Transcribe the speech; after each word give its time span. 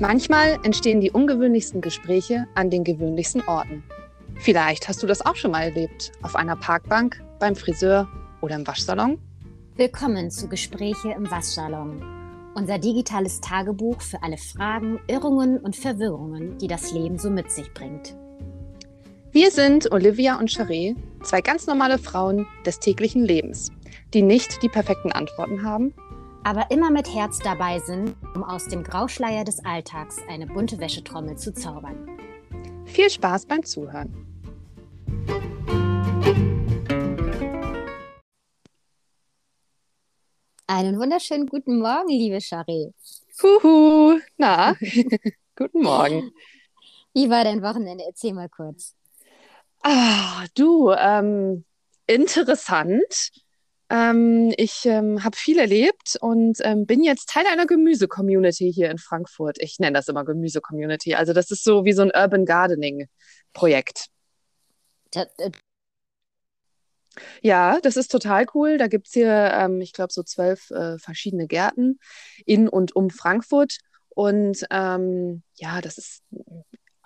Manchmal 0.00 0.60
entstehen 0.62 1.00
die 1.00 1.10
ungewöhnlichsten 1.10 1.80
Gespräche 1.80 2.46
an 2.54 2.70
den 2.70 2.84
gewöhnlichsten 2.84 3.42
Orten. 3.48 3.82
Vielleicht 4.36 4.86
hast 4.86 5.02
du 5.02 5.08
das 5.08 5.26
auch 5.26 5.34
schon 5.34 5.50
mal 5.50 5.64
erlebt, 5.64 6.12
auf 6.22 6.36
einer 6.36 6.54
Parkbank, 6.54 7.20
beim 7.40 7.56
Friseur 7.56 8.06
oder 8.40 8.54
im 8.54 8.64
Waschsalon. 8.64 9.18
Willkommen 9.74 10.30
zu 10.30 10.48
Gespräche 10.48 11.10
im 11.10 11.28
Waschsalon, 11.28 12.00
unser 12.54 12.78
digitales 12.78 13.40
Tagebuch 13.40 14.00
für 14.00 14.22
alle 14.22 14.36
Fragen, 14.36 15.00
Irrungen 15.08 15.58
und 15.58 15.74
Verwirrungen, 15.74 16.56
die 16.58 16.68
das 16.68 16.92
Leben 16.92 17.18
so 17.18 17.28
mit 17.28 17.50
sich 17.50 17.74
bringt. 17.74 18.14
Wir 19.32 19.50
sind 19.50 19.90
Olivia 19.90 20.38
und 20.38 20.48
Charé, 20.48 20.94
zwei 21.24 21.40
ganz 21.40 21.66
normale 21.66 21.98
Frauen 21.98 22.46
des 22.64 22.78
täglichen 22.78 23.24
Lebens, 23.24 23.72
die 24.14 24.22
nicht 24.22 24.62
die 24.62 24.68
perfekten 24.68 25.10
Antworten 25.10 25.64
haben, 25.64 25.92
aber 26.48 26.70
immer 26.70 26.90
mit 26.90 27.14
Herz 27.14 27.38
dabei 27.40 27.78
sind, 27.78 28.16
um 28.34 28.42
aus 28.42 28.68
dem 28.68 28.82
Grauschleier 28.82 29.44
des 29.44 29.62
Alltags 29.66 30.16
eine 30.30 30.46
bunte 30.46 30.78
Wäschetrommel 30.78 31.36
zu 31.36 31.52
zaubern. 31.52 32.08
Viel 32.86 33.10
Spaß 33.10 33.44
beim 33.44 33.62
Zuhören. 33.66 34.24
Einen 40.66 40.98
wunderschönen 40.98 41.46
guten 41.46 41.80
Morgen, 41.80 42.08
liebe 42.08 42.38
Charé. 42.38 42.94
Huhu, 43.42 44.18
na, 44.38 44.74
guten 45.54 45.82
Morgen. 45.82 46.30
Wie 47.12 47.28
war 47.28 47.44
dein 47.44 47.62
Wochenende? 47.62 48.04
Erzähl 48.06 48.32
mal 48.32 48.48
kurz. 48.48 48.94
Ah, 49.82 50.46
du, 50.54 50.92
ähm, 50.92 51.66
interessant. 52.06 53.32
Ähm, 53.90 54.52
ich 54.56 54.84
ähm, 54.84 55.24
habe 55.24 55.36
viel 55.36 55.58
erlebt 55.58 56.16
und 56.20 56.58
ähm, 56.62 56.84
bin 56.86 57.02
jetzt 57.02 57.30
Teil 57.30 57.46
einer 57.46 57.66
Gemüse-Community 57.66 58.72
hier 58.72 58.90
in 58.90 58.98
Frankfurt. 58.98 59.56
Ich 59.60 59.78
nenne 59.78 59.96
das 59.96 60.08
immer 60.08 60.24
Gemüse-Community. 60.24 61.14
Also 61.14 61.32
das 61.32 61.50
ist 61.50 61.64
so 61.64 61.84
wie 61.84 61.92
so 61.92 62.02
ein 62.02 62.12
Urban 62.14 62.44
Gardening-Projekt. 62.44 64.08
Ja, 67.42 67.80
das 67.80 67.96
ist 67.96 68.10
total 68.10 68.46
cool. 68.54 68.78
Da 68.78 68.86
gibt 68.86 69.06
es 69.08 69.12
hier, 69.12 69.50
ähm, 69.52 69.80
ich 69.80 69.92
glaube, 69.92 70.12
so 70.12 70.22
zwölf 70.22 70.70
äh, 70.70 70.98
verschiedene 70.98 71.46
Gärten 71.46 71.98
in 72.44 72.68
und 72.68 72.94
um 72.94 73.10
Frankfurt. 73.10 73.78
Und 74.10 74.64
ähm, 74.70 75.42
ja, 75.54 75.80
das 75.80 75.98
ist 75.98 76.22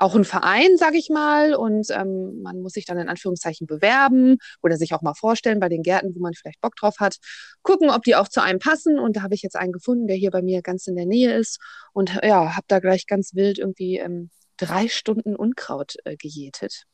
auch 0.03 0.17
ein 0.17 0.25
Verein, 0.25 0.77
sage 0.77 0.99
ich 0.99 1.09
mal, 1.11 1.55
und 1.55 1.87
ähm, 1.91 2.43
man 2.43 2.61
muss 2.61 2.73
sich 2.73 2.85
dann 2.85 2.99
in 2.99 3.09
Anführungszeichen 3.09 3.67
bewerben 3.67 4.39
oder 4.61 4.77
sich 4.77 4.95
auch 4.95 5.03
mal 5.03 5.15
vorstellen 5.15 5.61
bei 5.61 5.69
den 5.69 5.83
Gärten, 5.83 6.15
wo 6.15 6.21
man 6.21 6.35
vielleicht 6.35 6.61
Bock 6.61 6.75
drauf 6.77 6.97
hat, 6.99 7.19
gucken, 7.63 7.89
ob 7.89 8.03
die 8.03 8.17
auch 8.17 8.29
zu 8.29 8.43
einem 8.43 8.59
passen. 8.59 8.99
Und 8.99 9.17
da 9.17 9.23
habe 9.23 9.35
ich 9.35 9.43
jetzt 9.43 9.57
einen 9.57 9.73
gefunden, 9.73 10.09
der 10.09 10.17
hier 10.17 10.33
bei 10.33 10.43
mir 10.43 10.61
ganz 10.61 10.89
in 10.89 10.97
der 10.97 11.07
Nähe 11.07 11.35
ist 11.35 11.61
und 11.93 12.19
ja, 12.23 12.57
habe 12.57 12.67
da 12.67 12.81
gleich 12.81 13.07
ganz 13.07 13.35
wild 13.35 13.59
irgendwie 13.59 13.99
ähm, 13.99 14.31
drei 14.57 14.89
Stunden 14.89 15.37
Unkraut 15.37 15.95
äh, 16.05 16.17
gejätet 16.17 16.85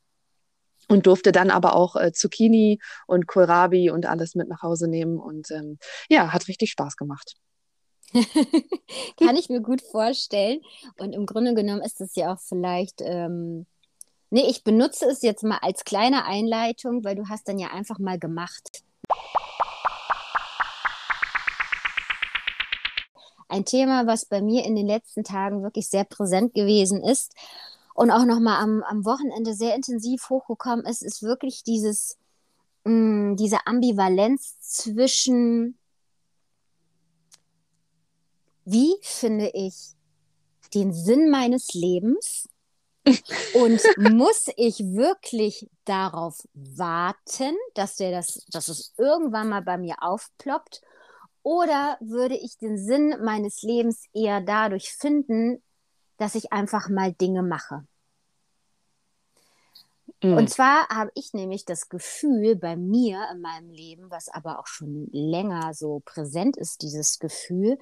und 0.89 1.07
durfte 1.07 1.33
dann 1.33 1.51
aber 1.51 1.75
auch 1.75 1.97
äh, 1.97 2.13
Zucchini 2.13 2.79
und 3.07 3.27
Kohlrabi 3.27 3.91
und 3.91 4.07
alles 4.07 4.35
mit 4.35 4.49
nach 4.49 4.63
Hause 4.63 4.89
nehmen 4.89 5.19
und 5.19 5.51
ähm, 5.51 5.79
ja, 6.11 6.33
hat 6.33 6.49
richtig 6.49 6.71
Spaß 6.71 6.97
gemacht. 6.97 7.35
Kann 9.19 9.37
ich 9.37 9.49
mir 9.49 9.61
gut 9.61 9.83
vorstellen. 9.83 10.61
Und 10.99 11.13
im 11.13 11.27
Grunde 11.27 11.55
genommen 11.55 11.83
ist 11.83 12.01
es 12.01 12.15
ja 12.17 12.35
auch 12.35 12.41
vielleicht, 12.41 13.01
ähm, 13.01 13.67
nee, 14.31 14.47
ich 14.49 14.65
benutze 14.65 15.07
es 15.07 15.23
jetzt 15.23 15.45
mal 15.45 15.59
als 15.63 15.85
kleine 15.85 16.25
Einleitung, 16.25 17.05
weil 17.05 17.17
du 17.17 17.29
hast 17.29 17.49
dann 17.49 17.59
ja 17.59 17.69
einfach 17.69 17.99
mal 17.99 18.19
gemacht. 18.19 18.83
Ein 23.51 23.65
Thema, 23.65 24.07
was 24.07 24.27
bei 24.27 24.43
mir 24.43 24.65
in 24.65 24.77
den 24.77 24.87
letzten 24.87 25.25
Tagen 25.25 25.63
wirklich 25.63 25.89
sehr 25.89 26.05
präsent 26.05 26.53
gewesen 26.53 27.03
ist 27.03 27.33
und 27.95 28.11
auch 28.11 28.27
nochmal 28.27 28.63
am, 28.63 28.83
am 28.83 29.07
Wochenende 29.07 29.55
sehr 29.55 29.75
intensiv 29.75 30.29
hochgekommen 30.29 30.85
ist, 30.85 31.03
ist 31.03 31.23
wirklich 31.23 31.65
dieses, 31.65 32.19
mh, 32.85 32.93
mm, 32.93 33.37
diese 33.37 33.67
Ambivalenz 33.67 34.61
zwischen 34.61 35.78
wie 38.71 38.97
finde 39.03 39.51
ich 39.55 39.95
den 40.75 40.93
Sinn 40.93 41.31
meines 41.31 41.75
Lebens 41.75 42.49
und 43.55 43.81
muss 43.97 44.49
ich 44.57 44.79
wirklich 44.81 45.69
darauf 45.85 46.47
warten, 46.55 47.57
dass, 47.75 47.97
der 47.97 48.11
das, 48.11 48.45
dass 48.51 48.69
es 48.69 48.95
irgendwann 48.99 49.49
mal 49.49 49.63
bei 49.63 49.79
mir 49.79 49.97
aufploppt? 50.01 50.83
Oder 51.43 51.97
würde 52.01 52.37
ich 52.37 52.59
den 52.59 52.77
Sinn 52.77 53.15
meines 53.25 53.63
Lebens 53.63 54.05
eher 54.13 54.41
dadurch 54.43 54.93
finden, 54.93 55.63
dass 56.19 56.35
ich 56.35 56.53
einfach 56.53 56.91
mal 56.91 57.13
Dinge 57.13 57.43
mache? 57.43 57.87
Mhm. 60.23 60.37
Und 60.37 60.51
zwar 60.51 60.89
habe 60.89 61.11
ich 61.15 61.33
nämlich 61.33 61.65
das 61.65 61.89
Gefühl 61.89 62.57
bei 62.57 62.77
mir 62.77 63.27
in 63.33 63.41
meinem 63.41 63.71
Leben, 63.71 64.11
was 64.11 64.29
aber 64.29 64.59
auch 64.59 64.67
schon 64.67 65.09
länger 65.13 65.73
so 65.75 66.03
präsent 66.05 66.57
ist, 66.57 66.83
dieses 66.83 67.19
Gefühl, 67.19 67.79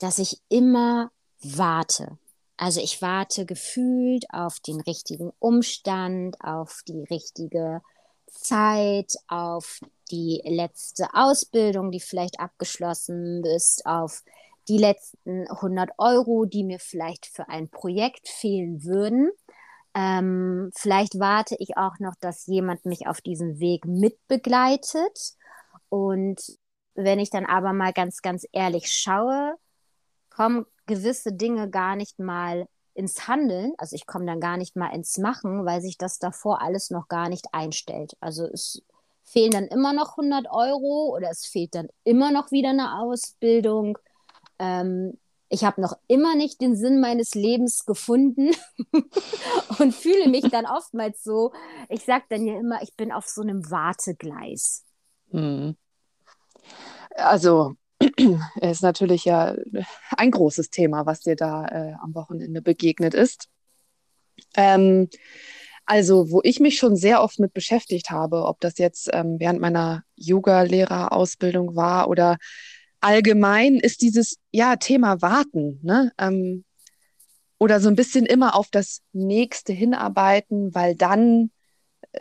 dass 0.00 0.18
ich 0.18 0.40
immer 0.48 1.12
warte. 1.42 2.18
Also 2.56 2.80
ich 2.80 3.00
warte 3.00 3.46
gefühlt 3.46 4.26
auf 4.30 4.58
den 4.60 4.80
richtigen 4.80 5.32
Umstand, 5.38 6.36
auf 6.40 6.80
die 6.86 7.04
richtige 7.04 7.80
Zeit, 8.26 9.14
auf 9.28 9.80
die 10.10 10.42
letzte 10.44 11.14
Ausbildung, 11.14 11.90
die 11.90 12.00
vielleicht 12.00 12.40
abgeschlossen 12.40 13.44
ist, 13.44 13.86
auf 13.86 14.22
die 14.68 14.78
letzten 14.78 15.48
100 15.48 15.90
Euro, 15.98 16.44
die 16.44 16.64
mir 16.64 16.78
vielleicht 16.78 17.26
für 17.26 17.48
ein 17.48 17.68
Projekt 17.70 18.28
fehlen 18.28 18.84
würden. 18.84 19.30
Ähm, 19.94 20.70
vielleicht 20.76 21.18
warte 21.18 21.56
ich 21.58 21.76
auch 21.76 21.98
noch, 21.98 22.14
dass 22.20 22.46
jemand 22.46 22.84
mich 22.84 23.06
auf 23.06 23.20
diesem 23.20 23.58
Weg 23.58 23.84
mitbegleitet. 23.84 25.34
Und 25.88 26.40
wenn 26.94 27.18
ich 27.18 27.30
dann 27.30 27.46
aber 27.46 27.72
mal 27.72 27.92
ganz, 27.92 28.22
ganz 28.22 28.46
ehrlich 28.52 28.92
schaue, 28.92 29.56
kommen 30.40 30.64
gewisse 30.86 31.34
Dinge 31.34 31.68
gar 31.68 31.96
nicht 31.96 32.18
mal 32.18 32.66
ins 32.94 33.28
Handeln, 33.28 33.74
also 33.76 33.94
ich 33.94 34.06
komme 34.06 34.24
dann 34.24 34.40
gar 34.40 34.56
nicht 34.56 34.74
mal 34.74 34.88
ins 34.94 35.18
Machen, 35.18 35.66
weil 35.66 35.82
sich 35.82 35.98
das 35.98 36.18
davor 36.18 36.62
alles 36.62 36.88
noch 36.88 37.08
gar 37.08 37.28
nicht 37.28 37.48
einstellt. 37.52 38.16
Also 38.20 38.46
es 38.46 38.82
fehlen 39.22 39.50
dann 39.50 39.66
immer 39.66 39.92
noch 39.92 40.16
100 40.16 40.46
Euro 40.50 41.14
oder 41.14 41.28
es 41.28 41.44
fehlt 41.44 41.74
dann 41.74 41.88
immer 42.04 42.32
noch 42.32 42.52
wieder 42.52 42.70
eine 42.70 43.00
Ausbildung. 43.00 43.98
Ähm, 44.58 45.18
ich 45.50 45.62
habe 45.62 45.82
noch 45.82 45.98
immer 46.06 46.34
nicht 46.34 46.62
den 46.62 46.74
Sinn 46.74 47.02
meines 47.02 47.34
Lebens 47.34 47.84
gefunden 47.84 48.52
und 49.78 49.94
fühle 49.94 50.30
mich 50.30 50.48
dann 50.48 50.64
oftmals 50.64 51.22
so, 51.22 51.52
ich 51.90 52.06
sage 52.06 52.24
dann 52.30 52.46
ja 52.46 52.58
immer, 52.58 52.82
ich 52.82 52.96
bin 52.96 53.12
auf 53.12 53.26
so 53.26 53.42
einem 53.42 53.70
Wartegleis. 53.70 54.86
Hm. 55.32 55.76
Also 57.10 57.74
ist 58.60 58.82
natürlich 58.82 59.24
ja 59.24 59.54
ein 60.16 60.30
großes 60.30 60.70
Thema, 60.70 61.06
was 61.06 61.20
dir 61.20 61.36
da 61.36 61.66
äh, 61.66 61.94
am 62.02 62.14
Wochenende 62.14 62.62
begegnet 62.62 63.14
ist. 63.14 63.48
Ähm, 64.56 65.08
also, 65.86 66.30
wo 66.30 66.40
ich 66.44 66.60
mich 66.60 66.78
schon 66.78 66.94
sehr 66.96 67.22
oft 67.22 67.40
mit 67.40 67.52
beschäftigt 67.52 68.10
habe, 68.10 68.44
ob 68.44 68.60
das 68.60 68.78
jetzt 68.78 69.10
ähm, 69.12 69.36
während 69.38 69.60
meiner 69.60 70.04
Yoga-Lehrerausbildung 70.16 71.74
war 71.74 72.08
oder 72.08 72.38
allgemein, 73.00 73.76
ist 73.76 74.02
dieses 74.02 74.38
ja 74.52 74.76
Thema 74.76 75.20
Warten, 75.20 75.80
ne? 75.82 76.12
Ähm, 76.18 76.64
oder 77.58 77.80
so 77.80 77.88
ein 77.88 77.96
bisschen 77.96 78.24
immer 78.24 78.54
auf 78.54 78.68
das 78.70 79.02
Nächste 79.12 79.72
hinarbeiten, 79.72 80.74
weil 80.74 80.94
dann 80.94 81.50
äh, 82.12 82.20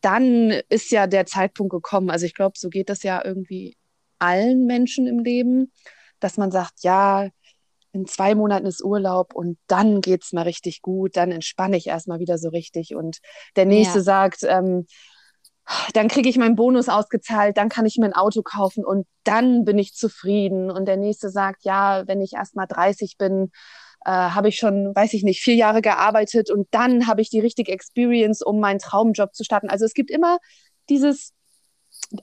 dann 0.00 0.50
ist 0.68 0.90
ja 0.90 1.06
der 1.06 1.26
Zeitpunkt 1.26 1.70
gekommen. 1.70 2.10
Also 2.10 2.26
ich 2.26 2.34
glaube, 2.34 2.58
so 2.58 2.68
geht 2.68 2.90
das 2.90 3.02
ja 3.02 3.24
irgendwie 3.24 3.76
allen 4.24 4.66
Menschen 4.66 5.06
im 5.06 5.20
Leben, 5.20 5.72
dass 6.20 6.36
man 6.36 6.50
sagt, 6.50 6.82
ja, 6.82 7.28
in 7.92 8.06
zwei 8.06 8.34
Monaten 8.34 8.66
ist 8.66 8.82
Urlaub 8.82 9.34
und 9.34 9.56
dann 9.68 10.00
geht 10.00 10.24
es 10.24 10.32
mal 10.32 10.42
richtig 10.42 10.82
gut, 10.82 11.16
dann 11.16 11.30
entspanne 11.30 11.76
ich 11.76 11.86
erstmal 11.86 12.18
wieder 12.18 12.38
so 12.38 12.48
richtig. 12.48 12.94
Und 12.94 13.18
der 13.56 13.66
nächste 13.66 13.98
ja. 13.98 14.04
sagt, 14.04 14.42
ähm, 14.42 14.86
dann 15.94 16.08
kriege 16.08 16.28
ich 16.28 16.36
meinen 16.36 16.56
Bonus 16.56 16.88
ausgezahlt, 16.88 17.56
dann 17.56 17.68
kann 17.68 17.86
ich 17.86 17.96
mir 17.96 18.06
ein 18.06 18.12
Auto 18.14 18.42
kaufen 18.42 18.84
und 18.84 19.06
dann 19.22 19.64
bin 19.64 19.78
ich 19.78 19.94
zufrieden. 19.94 20.70
Und 20.70 20.86
der 20.86 20.96
nächste 20.96 21.30
sagt, 21.30 21.64
ja, 21.64 22.06
wenn 22.06 22.20
ich 22.20 22.32
erst 22.34 22.56
mal 22.56 22.66
30 22.66 23.16
bin, 23.16 23.50
äh, 24.04 24.10
habe 24.10 24.48
ich 24.48 24.56
schon, 24.56 24.94
weiß 24.94 25.14
ich 25.14 25.22
nicht, 25.22 25.40
vier 25.40 25.54
Jahre 25.54 25.80
gearbeitet 25.80 26.50
und 26.50 26.66
dann 26.72 27.06
habe 27.06 27.22
ich 27.22 27.30
die 27.30 27.40
richtige 27.40 27.72
Experience, 27.72 28.42
um 28.42 28.60
meinen 28.60 28.78
Traumjob 28.78 29.34
zu 29.34 29.44
starten. 29.44 29.70
Also 29.70 29.84
es 29.84 29.94
gibt 29.94 30.10
immer 30.10 30.38
dieses 30.90 31.32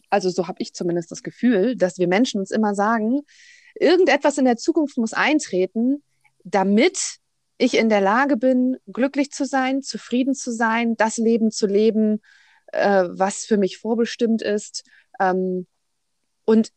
also 0.10 0.30
so 0.30 0.48
habe 0.48 0.62
ich 0.62 0.74
zumindest 0.74 1.12
das 1.12 1.24
Gefühl, 1.24 1.76
dass 1.76 1.98
wir 1.98 2.08
Menschen 2.08 2.40
uns 2.40 2.52
immer 2.52 2.76
sagen, 2.76 3.22
irgendetwas 3.76 4.38
in 4.38 4.46
der 4.46 4.58
Zukunft 4.58 4.98
muss 4.98 5.14
eintreten, 5.14 6.04
damit 6.44 7.18
ich 7.58 7.78
in 7.78 7.90
der 7.90 8.02
Lage 8.02 8.38
bin, 8.38 8.78
glücklich 8.88 9.32
zu 9.32 9.46
sein, 9.46 9.82
zufrieden 9.82 10.34
zu 10.34 10.52
sein, 10.52 10.96
das 10.98 11.18
Leben 11.18 11.52
zu 11.52 11.68
leben, 11.68 12.22
äh, 12.72 13.06
was 13.10 13.46
für 13.46 13.58
mich 13.58 13.78
vorbestimmt 13.78 14.42
ist. 14.42 14.84
Ähm, 15.20 15.68
und 16.46 16.72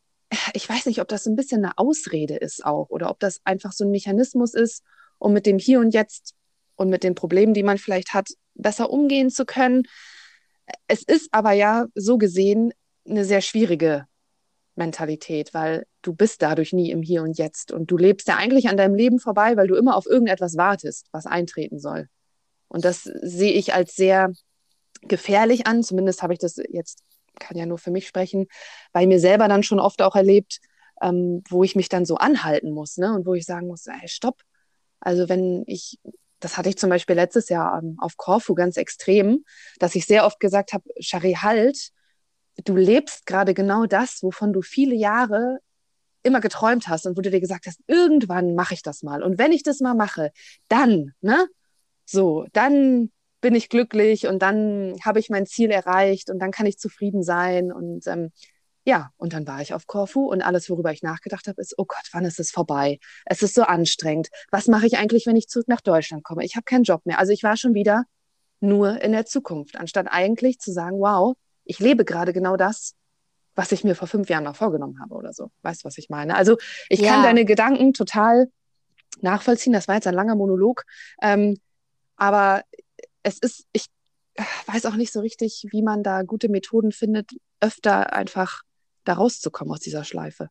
ich 0.52 0.68
weiß 0.68 0.86
nicht, 0.86 1.00
ob 1.00 1.08
das 1.08 1.26
ein 1.26 1.36
bisschen 1.36 1.64
eine 1.64 1.78
Ausrede 1.78 2.36
ist 2.36 2.64
auch 2.64 2.90
oder 2.90 3.10
ob 3.10 3.20
das 3.20 3.40
einfach 3.44 3.72
so 3.72 3.84
ein 3.84 3.90
Mechanismus 3.90 4.54
ist, 4.54 4.82
um 5.18 5.32
mit 5.32 5.46
dem 5.46 5.58
Hier 5.58 5.80
und 5.80 5.94
Jetzt 5.94 6.34
und 6.76 6.90
mit 6.90 7.04
den 7.04 7.14
Problemen, 7.14 7.54
die 7.54 7.62
man 7.62 7.78
vielleicht 7.78 8.12
hat, 8.14 8.28
besser 8.54 8.90
umgehen 8.90 9.30
zu 9.30 9.46
können. 9.46 9.84
Es 10.86 11.02
ist 11.02 11.28
aber 11.32 11.52
ja 11.52 11.86
so 11.94 12.18
gesehen 12.18 12.72
eine 13.08 13.24
sehr 13.24 13.40
schwierige 13.40 14.06
Mentalität, 14.76 15.54
weil 15.54 15.86
du 16.02 16.14
bist 16.14 16.42
dadurch 16.42 16.72
nie 16.72 16.90
im 16.90 17.02
Hier 17.02 17.22
und 17.22 17.38
Jetzt 17.38 17.72
und 17.72 17.90
du 17.90 17.96
lebst 17.96 18.28
ja 18.28 18.36
eigentlich 18.36 18.68
an 18.68 18.76
deinem 18.76 18.94
Leben 18.94 19.18
vorbei, 19.18 19.56
weil 19.56 19.68
du 19.68 19.76
immer 19.76 19.96
auf 19.96 20.06
irgendetwas 20.06 20.56
wartest, 20.56 21.06
was 21.12 21.26
eintreten 21.26 21.78
soll. 21.78 22.08
Und 22.68 22.84
das 22.84 23.04
sehe 23.04 23.52
ich 23.52 23.74
als 23.74 23.94
sehr 23.94 24.32
gefährlich 25.02 25.66
an. 25.66 25.82
Zumindest 25.82 26.22
habe 26.22 26.32
ich 26.32 26.38
das 26.38 26.56
jetzt, 26.70 27.02
kann 27.38 27.56
ja 27.56 27.66
nur 27.66 27.78
für 27.78 27.90
mich 27.90 28.08
sprechen, 28.08 28.46
bei 28.92 29.06
mir 29.06 29.20
selber 29.20 29.48
dann 29.48 29.62
schon 29.62 29.80
oft 29.80 30.02
auch 30.02 30.16
erlebt, 30.16 30.60
ähm, 31.02 31.42
wo 31.48 31.62
ich 31.62 31.76
mich 31.76 31.88
dann 31.88 32.04
so 32.04 32.16
anhalten 32.16 32.72
muss, 32.72 32.96
ne? 32.96 33.14
Und 33.14 33.26
wo 33.26 33.34
ich 33.34 33.44
sagen 33.44 33.66
muss, 33.66 33.86
hey, 33.88 34.08
stopp. 34.08 34.40
Also 35.00 35.28
wenn 35.28 35.64
ich, 35.66 35.98
das 36.40 36.56
hatte 36.56 36.68
ich 36.68 36.78
zum 36.78 36.90
Beispiel 36.90 37.16
letztes 37.16 37.48
Jahr 37.48 37.80
ähm, 37.82 37.96
auf 38.00 38.16
Korfu 38.16 38.54
ganz 38.54 38.76
extrem, 38.76 39.44
dass 39.78 39.94
ich 39.94 40.06
sehr 40.06 40.24
oft 40.24 40.40
gesagt 40.40 40.72
habe, 40.72 40.84
Shari, 40.98 41.34
halt, 41.34 41.90
du 42.64 42.76
lebst 42.76 43.26
gerade 43.26 43.54
genau 43.54 43.86
das, 43.86 44.22
wovon 44.22 44.52
du 44.52 44.62
viele 44.62 44.94
Jahre 44.94 45.58
immer 46.22 46.40
geträumt 46.40 46.88
hast 46.88 47.06
und 47.06 47.16
wo 47.16 47.20
du 47.20 47.30
dir 47.30 47.40
gesagt 47.40 47.66
hast, 47.66 47.80
irgendwann 47.86 48.54
mache 48.54 48.74
ich 48.74 48.82
das 48.82 49.02
mal. 49.02 49.22
Und 49.22 49.38
wenn 49.38 49.52
ich 49.52 49.62
das 49.62 49.80
mal 49.80 49.94
mache, 49.94 50.30
dann, 50.68 51.12
ne? 51.20 51.46
So, 52.06 52.46
dann 52.52 53.10
bin 53.40 53.54
ich 53.54 53.68
glücklich 53.68 54.26
und 54.26 54.40
dann 54.40 54.96
habe 55.04 55.18
ich 55.18 55.28
mein 55.28 55.46
Ziel 55.46 55.70
erreicht 55.70 56.30
und 56.30 56.38
dann 56.38 56.50
kann 56.50 56.66
ich 56.66 56.78
zufrieden 56.78 57.22
sein. 57.22 57.72
Und 57.72 58.06
ähm, 58.06 58.30
ja, 58.86 59.10
und 59.16 59.34
dann 59.34 59.46
war 59.46 59.60
ich 59.60 59.74
auf 59.74 59.86
Korfu 59.86 60.30
und 60.30 60.42
alles, 60.42 60.70
worüber 60.70 60.92
ich 60.92 61.02
nachgedacht 61.02 61.46
habe, 61.46 61.60
ist, 61.60 61.74
oh 61.78 61.84
Gott, 61.86 62.08
wann 62.12 62.24
ist 62.24 62.40
es 62.40 62.50
vorbei? 62.50 62.98
Es 63.26 63.42
ist 63.42 63.54
so 63.54 63.62
anstrengend. 63.62 64.28
Was 64.50 64.66
mache 64.66 64.86
ich 64.86 64.96
eigentlich, 64.96 65.26
wenn 65.26 65.36
ich 65.36 65.48
zurück 65.48 65.68
nach 65.68 65.82
Deutschland 65.82 66.24
komme? 66.24 66.44
Ich 66.44 66.56
habe 66.56 66.64
keinen 66.64 66.84
Job 66.84 67.04
mehr. 67.04 67.18
Also 67.18 67.32
ich 67.32 67.42
war 67.42 67.56
schon 67.56 67.74
wieder 67.74 68.04
nur 68.60 69.02
in 69.02 69.12
der 69.12 69.26
Zukunft, 69.26 69.76
anstatt 69.76 70.06
eigentlich 70.10 70.58
zu 70.58 70.72
sagen, 70.72 70.98
wow, 70.98 71.34
ich 71.64 71.78
lebe 71.78 72.04
gerade 72.04 72.32
genau 72.32 72.56
das, 72.56 72.94
was 73.54 73.72
ich 73.72 73.84
mir 73.84 73.94
vor 73.94 74.08
fünf 74.08 74.28
Jahren 74.28 74.44
noch 74.44 74.56
vorgenommen 74.56 75.00
habe 75.00 75.14
oder 75.14 75.32
so. 75.32 75.50
Weißt 75.62 75.82
du, 75.82 75.86
was 75.86 75.98
ich 75.98 76.08
meine? 76.08 76.36
Also 76.36 76.56
ich 76.88 77.00
ja. 77.00 77.12
kann 77.12 77.22
deine 77.22 77.44
Gedanken 77.44 77.92
total 77.92 78.50
nachvollziehen. 79.20 79.72
Das 79.72 79.88
war 79.88 79.94
jetzt 79.94 80.06
ein 80.06 80.14
langer 80.14 80.34
Monolog. 80.34 80.84
Ähm, 81.22 81.56
aber 82.16 82.62
es 83.22 83.38
ist, 83.38 83.66
ich 83.72 83.86
weiß 84.66 84.86
auch 84.86 84.96
nicht 84.96 85.12
so 85.12 85.20
richtig, 85.20 85.66
wie 85.70 85.82
man 85.82 86.02
da 86.02 86.22
gute 86.22 86.48
Methoden 86.48 86.92
findet, 86.92 87.30
öfter 87.60 88.12
einfach 88.12 88.62
da 89.04 89.14
rauszukommen 89.14 89.72
aus 89.72 89.80
dieser 89.80 90.04
Schleife. 90.04 90.50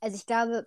Also 0.00 0.16
ich 0.16 0.26
glaube, 0.26 0.64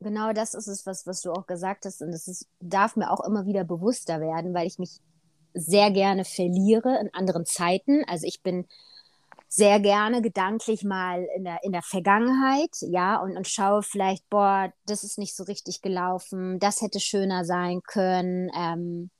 genau 0.00 0.32
das 0.32 0.54
ist 0.54 0.66
es, 0.66 0.86
was, 0.86 1.06
was 1.06 1.20
du 1.20 1.32
auch 1.32 1.46
gesagt 1.46 1.84
hast. 1.84 2.00
Und 2.00 2.10
es 2.10 2.46
darf 2.60 2.96
mir 2.96 3.10
auch 3.10 3.24
immer 3.24 3.44
wieder 3.44 3.64
bewusster 3.64 4.20
werden, 4.20 4.54
weil 4.54 4.66
ich 4.66 4.78
mich 4.78 5.00
sehr 5.54 5.90
gerne 5.90 6.24
verliere 6.24 6.98
in 7.00 7.12
anderen 7.12 7.44
Zeiten. 7.44 8.04
Also 8.06 8.26
ich 8.26 8.42
bin 8.42 8.66
sehr 9.52 9.80
gerne 9.80 10.22
gedanklich 10.22 10.84
mal 10.84 11.26
in 11.34 11.42
der, 11.42 11.58
in 11.64 11.72
der 11.72 11.82
Vergangenheit, 11.82 12.70
ja, 12.82 13.20
und, 13.20 13.36
und 13.36 13.48
schaue 13.48 13.82
vielleicht, 13.82 14.30
boah, 14.30 14.72
das 14.86 15.02
ist 15.02 15.18
nicht 15.18 15.34
so 15.34 15.42
richtig 15.42 15.82
gelaufen, 15.82 16.60
das 16.60 16.80
hätte 16.80 17.00
schöner 17.00 17.44
sein 17.44 17.82
können. 17.82 18.48
Ähm, 18.56 19.10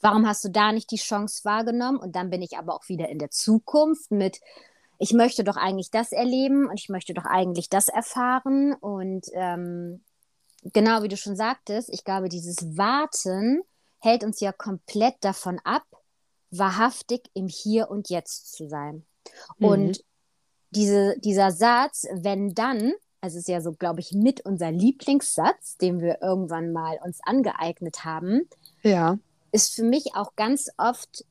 warum 0.00 0.26
hast 0.26 0.42
du 0.44 0.48
da 0.48 0.72
nicht 0.72 0.90
die 0.90 0.96
Chance 0.96 1.44
wahrgenommen? 1.44 1.98
Und 1.98 2.16
dann 2.16 2.30
bin 2.30 2.40
ich 2.40 2.56
aber 2.56 2.74
auch 2.74 2.88
wieder 2.88 3.10
in 3.10 3.18
der 3.18 3.30
Zukunft 3.30 4.10
mit, 4.10 4.40
ich 4.98 5.12
möchte 5.12 5.44
doch 5.44 5.58
eigentlich 5.58 5.90
das 5.90 6.10
erleben 6.10 6.68
und 6.68 6.80
ich 6.80 6.88
möchte 6.88 7.12
doch 7.12 7.26
eigentlich 7.26 7.68
das 7.68 7.88
erfahren. 7.88 8.72
Und 8.72 9.26
ähm, 9.34 10.02
genau 10.72 11.02
wie 11.02 11.08
du 11.08 11.18
schon 11.18 11.36
sagtest, 11.36 11.90
ich 11.92 12.02
glaube, 12.02 12.30
dieses 12.30 12.78
Warten 12.78 13.60
hält 13.98 14.24
uns 14.24 14.40
ja 14.40 14.52
komplett 14.52 15.16
davon 15.20 15.58
ab, 15.64 15.84
wahrhaftig 16.50 17.30
im 17.34 17.48
Hier 17.48 17.90
und 17.90 18.08
Jetzt 18.08 18.52
zu 18.54 18.68
sein. 18.68 19.04
Mhm. 19.58 19.66
Und 19.66 20.04
diese, 20.70 21.18
dieser 21.18 21.52
Satz, 21.52 22.06
wenn 22.12 22.54
dann, 22.54 22.92
also 23.20 23.38
ist 23.38 23.48
ja 23.48 23.60
so, 23.60 23.72
glaube 23.72 24.00
ich, 24.00 24.12
mit 24.12 24.42
unser 24.42 24.70
Lieblingssatz, 24.70 25.76
den 25.78 26.00
wir 26.00 26.22
irgendwann 26.22 26.72
mal 26.72 26.98
uns 27.04 27.20
angeeignet 27.24 28.04
haben, 28.04 28.48
ja. 28.82 29.18
ist 29.52 29.74
für 29.74 29.84
mich 29.84 30.14
auch 30.14 30.36
ganz 30.36 30.70
oft 30.76 31.24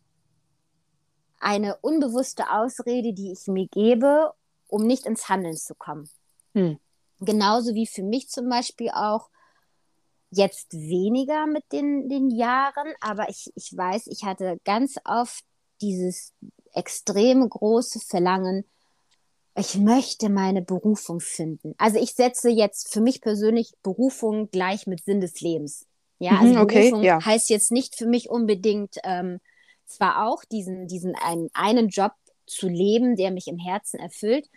eine 1.40 1.78
unbewusste 1.78 2.50
Ausrede, 2.52 3.14
die 3.14 3.32
ich 3.32 3.48
mir 3.48 3.68
gebe, 3.68 4.34
um 4.68 4.88
nicht 4.88 5.06
ins 5.06 5.30
Handeln 5.30 5.56
zu 5.56 5.76
kommen. 5.76 6.10
Hm. 6.54 6.80
Genauso 7.20 7.76
wie 7.76 7.86
für 7.86 8.04
mich 8.04 8.30
zum 8.30 8.50
Beispiel 8.50 8.90
auch 8.90 9.30
jetzt 10.36 10.74
weniger 10.74 11.48
mit 11.48 11.64
den, 11.72 12.10
den 12.10 12.30
Jahren, 12.30 12.94
aber 13.02 13.30
ich, 13.30 13.52
ich 13.56 13.76
weiß, 13.76 14.08
ich 14.08 14.24
hatte 14.24 14.58
ganz 14.64 14.96
oft 15.06 15.44
dieses 15.82 16.34
extrem 16.74 17.48
große 17.48 18.00
Verlangen, 18.00 18.66
ich 19.58 19.78
möchte 19.78 20.30
meine 20.30 20.62
Berufung 20.62 21.22
finden. 21.22 21.74
Also 21.78 21.98
ich 21.98 22.14
setze 22.14 22.50
jetzt 22.50 22.92
für 22.92 23.00
mich 23.00 23.22
persönlich 23.22 23.72
Berufung 23.84 24.50
gleich 24.52 24.86
mit 24.86 25.06
Sinn 25.06 25.22
des 25.22 25.40
Lebens. 25.40 25.86
Ja, 26.20 26.34
mhm, 26.34 26.40
also 26.40 26.60
okay, 26.60 26.90
Berufung 26.90 27.04
ja. 27.04 27.24
heißt 27.24 27.50
jetzt 27.50 27.72
nicht 27.72 27.96
für 27.96 28.06
mich 28.06 28.30
unbedingt 28.30 28.98
ähm, 29.04 29.40
zwar 29.86 30.28
auch 30.28 30.44
diesen, 30.44 30.88
diesen 30.88 31.16
einen, 31.16 31.50
einen 31.54 31.88
Job 31.88 32.12
zu 32.46 32.68
leben, 32.68 33.16
der 33.16 33.32
mich 33.32 33.48
im 33.48 33.58
Herzen 33.58 34.00
erfüllt, 34.00 34.50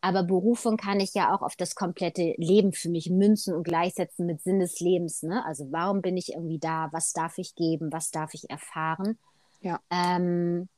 aber 0.00 0.22
Berufung 0.22 0.76
kann 0.76 1.00
ich 1.00 1.14
ja 1.14 1.34
auch 1.34 1.42
auf 1.42 1.56
das 1.56 1.74
komplette 1.74 2.34
Leben 2.36 2.72
für 2.72 2.88
mich 2.88 3.10
münzen 3.10 3.54
und 3.54 3.64
gleichsetzen 3.64 4.26
mit 4.26 4.42
Sinn 4.42 4.60
des 4.60 4.78
Lebens. 4.80 5.22
Ne? 5.22 5.44
Also 5.44 5.66
warum 5.70 6.02
bin 6.02 6.16
ich 6.16 6.32
irgendwie 6.32 6.58
da? 6.58 6.88
Was 6.92 7.12
darf 7.12 7.38
ich 7.38 7.54
geben? 7.54 7.92
Was 7.92 8.10
darf 8.10 8.32
ich 8.34 8.48
erfahren? 8.48 9.18
Ja. 9.60 9.80
Ähm, 9.90 10.68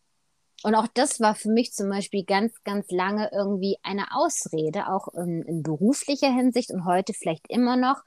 und 0.62 0.74
auch 0.74 0.86
das 0.94 1.20
war 1.20 1.34
für 1.34 1.50
mich 1.50 1.72
zum 1.72 1.88
Beispiel 1.88 2.24
ganz, 2.24 2.52
ganz 2.64 2.90
lange 2.90 3.30
irgendwie 3.32 3.76
eine 3.82 4.14
Ausrede, 4.14 4.88
auch 4.88 5.08
in, 5.08 5.42
in 5.42 5.62
beruflicher 5.62 6.32
Hinsicht 6.32 6.70
und 6.70 6.84
heute 6.84 7.12
vielleicht 7.14 7.48
immer 7.48 7.76
noch. 7.76 8.02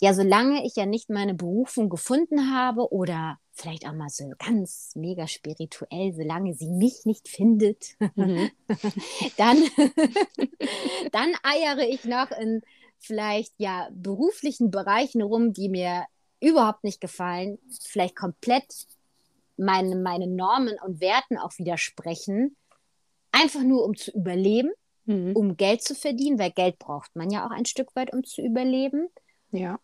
Ja, 0.00 0.14
solange 0.14 0.64
ich 0.64 0.76
ja 0.76 0.86
nicht 0.86 1.10
meine 1.10 1.34
Berufung 1.34 1.88
gefunden 1.88 2.54
habe 2.54 2.92
oder 2.92 3.38
vielleicht 3.52 3.86
auch 3.86 3.94
mal 3.94 4.08
so 4.08 4.30
ganz 4.38 4.92
mega 4.94 5.26
spirituell, 5.26 6.12
solange 6.14 6.54
sie 6.54 6.68
mich 6.68 7.04
nicht 7.04 7.28
findet, 7.28 7.96
mhm. 8.14 8.50
dann, 9.36 9.56
dann 11.12 11.32
eiere 11.42 11.84
ich 11.84 12.04
noch 12.04 12.30
in 12.30 12.62
vielleicht 12.98 13.54
ja 13.58 13.88
beruflichen 13.92 14.70
Bereichen 14.70 15.22
rum, 15.22 15.52
die 15.52 15.68
mir 15.68 16.04
überhaupt 16.40 16.84
nicht 16.84 17.00
gefallen, 17.00 17.58
vielleicht 17.80 18.14
komplett 18.14 18.86
meine, 19.56 19.96
meine 19.96 20.28
Normen 20.28 20.76
und 20.84 21.00
Werten 21.00 21.36
auch 21.36 21.58
widersprechen, 21.58 22.56
einfach 23.32 23.62
nur 23.62 23.84
um 23.84 23.96
zu 23.96 24.12
überleben, 24.12 24.70
mhm. 25.06 25.34
um 25.34 25.56
Geld 25.56 25.82
zu 25.82 25.94
verdienen, 25.94 26.38
weil 26.38 26.52
Geld 26.52 26.78
braucht 26.78 27.14
man 27.16 27.30
ja 27.30 27.46
auch 27.46 27.50
ein 27.50 27.66
Stück 27.66 27.94
weit, 27.96 28.12
um 28.12 28.24
zu 28.24 28.42
überleben. 28.42 29.08
Ja. 29.50 29.80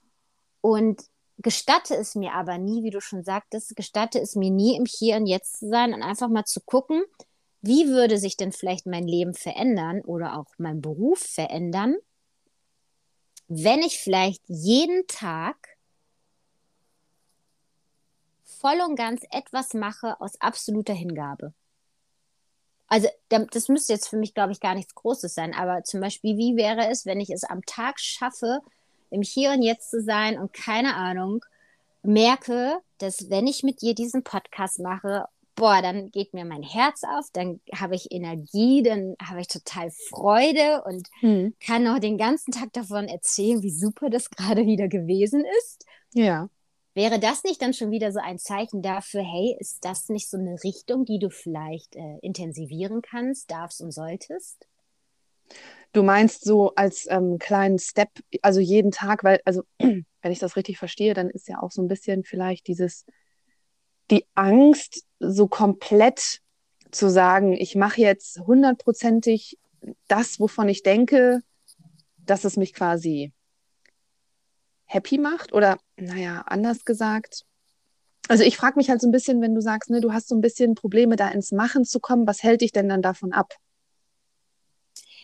Und 0.64 1.04
gestatte 1.37 1.94
es 1.94 2.14
mir 2.14 2.33
aber 2.33 2.56
nie, 2.56 2.85
wie 2.85 2.90
du 2.90 3.02
schon 3.02 3.23
sagtest, 3.23 3.76
gestatte 3.76 4.18
es 4.18 4.35
mir 4.35 4.50
nie, 4.50 4.78
im 4.78 4.87
Hier 4.87 5.16
und 5.16 5.26
Jetzt 5.26 5.59
zu 5.59 5.68
sein 5.68 5.92
und 5.92 6.02
einfach 6.02 6.30
mal 6.30 6.47
zu 6.47 6.62
gucken, 6.62 7.04
wie 7.61 7.88
würde 7.88 8.16
sich 8.16 8.38
denn 8.38 8.50
vielleicht 8.50 8.87
mein 8.87 9.06
Leben 9.06 9.35
verändern 9.35 10.00
oder 10.00 10.38
auch 10.38 10.47
mein 10.56 10.80
Beruf 10.80 11.18
verändern, 11.18 11.97
wenn 13.47 13.80
ich 13.80 13.99
vielleicht 13.99 14.40
jeden 14.47 15.06
Tag 15.06 15.76
voll 18.44 18.80
und 18.88 18.97
ganz 18.97 19.21
etwas 19.30 19.75
mache 19.75 20.18
aus 20.18 20.40
absoluter 20.40 20.94
Hingabe. 20.94 21.52
Also 22.87 23.09
das 23.28 23.68
müsste 23.68 23.92
jetzt 23.92 24.09
für 24.09 24.16
mich, 24.16 24.33
glaube 24.33 24.52
ich, 24.52 24.61
gar 24.61 24.75
nichts 24.75 24.94
Großes 24.94 25.35
sein, 25.35 25.52
aber 25.52 25.85
zum 25.85 26.00
Beispiel, 26.00 26.38
wie 26.38 26.56
wäre 26.56 26.88
es, 26.88 27.04
wenn 27.04 27.21
ich 27.21 27.28
es 27.28 27.44
am 27.44 27.61
Tag 27.66 28.00
schaffe, 28.00 28.62
im 29.14 29.23
Hier 29.23 29.52
und 29.52 29.62
Jetzt 29.62 29.90
zu 29.90 30.02
sein 30.02 30.38
und 30.38 30.52
keine 30.52 30.97
Ahnung, 30.97 31.44
merke, 32.02 32.78
dass 32.99 33.30
wenn 33.30 33.47
ich 33.47 33.62
mit 33.62 33.80
dir 33.80 33.94
diesen 33.94 34.23
Podcast 34.23 34.80
mache, 34.80 35.26
boah, 35.56 35.80
dann 35.83 36.11
geht 36.11 36.35
mir 36.35 36.44
mein 36.44 36.62
Herz 36.62 37.02
auf, 37.04 37.26
dann 37.33 37.61
habe 37.75 37.94
ich 37.94 38.11
Energie, 38.11 38.83
dann 38.83 39.14
habe 39.23 39.40
ich 39.40 39.49
total 39.49 39.90
Freude 39.90 40.83
und 40.85 41.09
hm. 41.21 41.54
kann 41.64 41.87
auch 41.87 41.99
den 41.99 42.18
ganzen 42.18 42.52
Tag 42.52 42.73
davon 42.73 43.06
erzählen, 43.06 43.62
wie 43.62 43.71
super 43.71 44.11
das 44.11 44.30
gerade 44.30 44.66
wieder 44.66 44.88
gewesen 44.88 45.44
ist. 45.59 45.87
Ja. 46.12 46.49
Wäre 46.94 47.18
das 47.18 47.42
nicht 47.42 47.61
dann 47.61 47.75
schon 47.75 47.90
wieder 47.90 48.12
so 48.12 48.21
ein 48.21 48.38
Zeichen 48.38 48.80
dafür, 48.80 49.23
hey, 49.23 49.56
ist 49.59 49.85
das 49.85 50.09
nicht 50.09 50.30
so 50.30 50.37
eine 50.37 50.62
Richtung, 50.62 51.04
die 51.04 51.18
du 51.18 51.28
vielleicht 51.28 51.97
äh, 51.97 52.18
intensivieren 52.23 53.02
kannst, 53.02 53.50
darfst 53.50 53.80
und 53.80 53.90
solltest? 53.90 54.68
Du 55.95 56.03
meinst 56.03 56.45
so 56.45 56.75
als 56.75 57.07
ähm, 57.09 57.39
kleinen 57.39 57.79
Step, 57.79 58.11
also 58.43 58.59
jeden 58.59 58.91
Tag, 58.91 59.23
weil, 59.23 59.41
also 59.45 59.63
wenn 59.79 60.05
ich 60.33 60.41
das 60.41 60.57
richtig 60.57 60.77
verstehe, 60.77 61.15
dann 61.15 61.31
ist 61.31 61.49
ja 61.49 61.63
auch 61.63 61.71
so 61.71 61.81
ein 61.83 61.89
bisschen 61.89 62.25
vielleicht 62.25 62.67
dieses, 62.67 63.07
die 64.11 64.27
Angst, 64.35 65.05
so 65.21 65.47
komplett 65.47 66.41
zu 66.91 67.09
sagen, 67.09 67.53
ich 67.53 67.77
mache 67.77 68.01
jetzt 68.01 68.41
hundertprozentig 68.41 69.57
das, 70.09 70.41
wovon 70.41 70.69
ich 70.69 70.83
denke, 70.83 71.41
dass 72.19 72.45
es 72.45 72.57
mich 72.57 72.75
quasi 72.75 73.33
happy 74.87 75.19
macht? 75.19 75.53
Oder 75.53 75.79
naja, 75.97 76.43
anders 76.47 76.85
gesagt. 76.85 77.45
Also 78.27 78.43
ich 78.43 78.57
frage 78.57 78.79
mich 78.79 78.91
halt 78.91 79.01
so 79.01 79.07
ein 79.07 79.13
bisschen, 79.13 79.41
wenn 79.43 79.55
du 79.55 79.61
sagst, 79.61 79.91
ne, 79.91 80.01
du 80.01 80.13
hast 80.13 80.27
so 80.27 80.35
ein 80.35 80.41
bisschen 80.41 80.75
Probleme, 80.75 81.15
da 81.15 81.29
ins 81.29 81.53
Machen 81.53 81.85
zu 81.85 82.01
kommen, 82.01 82.27
was 82.27 82.43
hält 82.43 82.63
dich 82.63 82.73
denn 82.73 82.89
dann 82.89 83.03
davon 83.03 83.33
ab? 83.33 83.55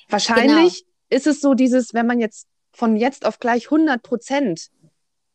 Wahrscheinlich 0.08 0.84
genau. 0.84 1.16
ist 1.16 1.26
es 1.26 1.40
so 1.40 1.54
dieses, 1.54 1.94
wenn 1.94 2.06
man 2.06 2.20
jetzt 2.20 2.46
von 2.72 2.96
jetzt 2.96 3.26
auf 3.26 3.38
gleich 3.38 3.66
100 3.66 4.02
Prozent 4.02 4.70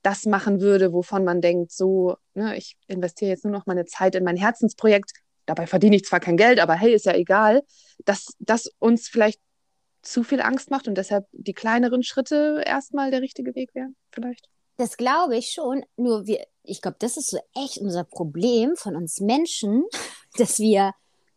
das 0.02 0.26
machen 0.26 0.62
würde, 0.62 0.94
wovon 0.94 1.24
man 1.24 1.42
denkt, 1.42 1.72
so, 1.72 2.18
ne, 2.36 2.56
ich 2.58 2.78
investiere 2.88 3.32
jetzt 3.32 3.44
nur 3.44 3.54
noch 3.54 3.66
meine 3.66 3.86
Zeit 3.86 4.16
in 4.16 4.24
mein 4.24 4.38
Herzensprojekt, 4.38 5.12
dabei 5.46 5.68
verdiene 5.68 5.96
ich 5.96 6.06
zwar 6.06 6.20
kein 6.20 6.38
Geld, 6.38 6.60
aber 6.60 6.76
hey, 6.76 6.94
ist 6.94 7.06
ja 7.06 7.14
egal, 7.14 7.64
dass 8.06 8.36
das 8.40 8.72
uns 8.80 9.08
vielleicht 9.08 9.40
zu 10.02 10.24
viel 10.24 10.42
Angst 10.42 10.70
macht 10.70 10.88
und 10.88 10.96
deshalb 10.96 11.26
die 11.32 11.54
kleineren 11.54 12.04
Schritte 12.04 12.64
erstmal 12.66 13.10
der 13.10 13.22
richtige 13.22 13.56
Weg 13.56 13.74
wären, 13.74 13.96
vielleicht. 14.12 14.48
Das 14.78 14.98
glaube 14.98 15.38
ich 15.38 15.52
schon. 15.52 15.84
Nur 15.96 16.28
wir, 16.28 16.46
ich 16.64 16.82
glaube, 16.82 16.98
das 17.00 17.18
ist 17.18 17.30
so 17.30 17.40
echt 17.56 17.78
unser 17.78 18.04
Problem 18.04 18.76
von 18.76 18.96
uns 18.96 19.20
Menschen, 19.20 19.86
dass 20.38 20.60
wir 20.60 20.92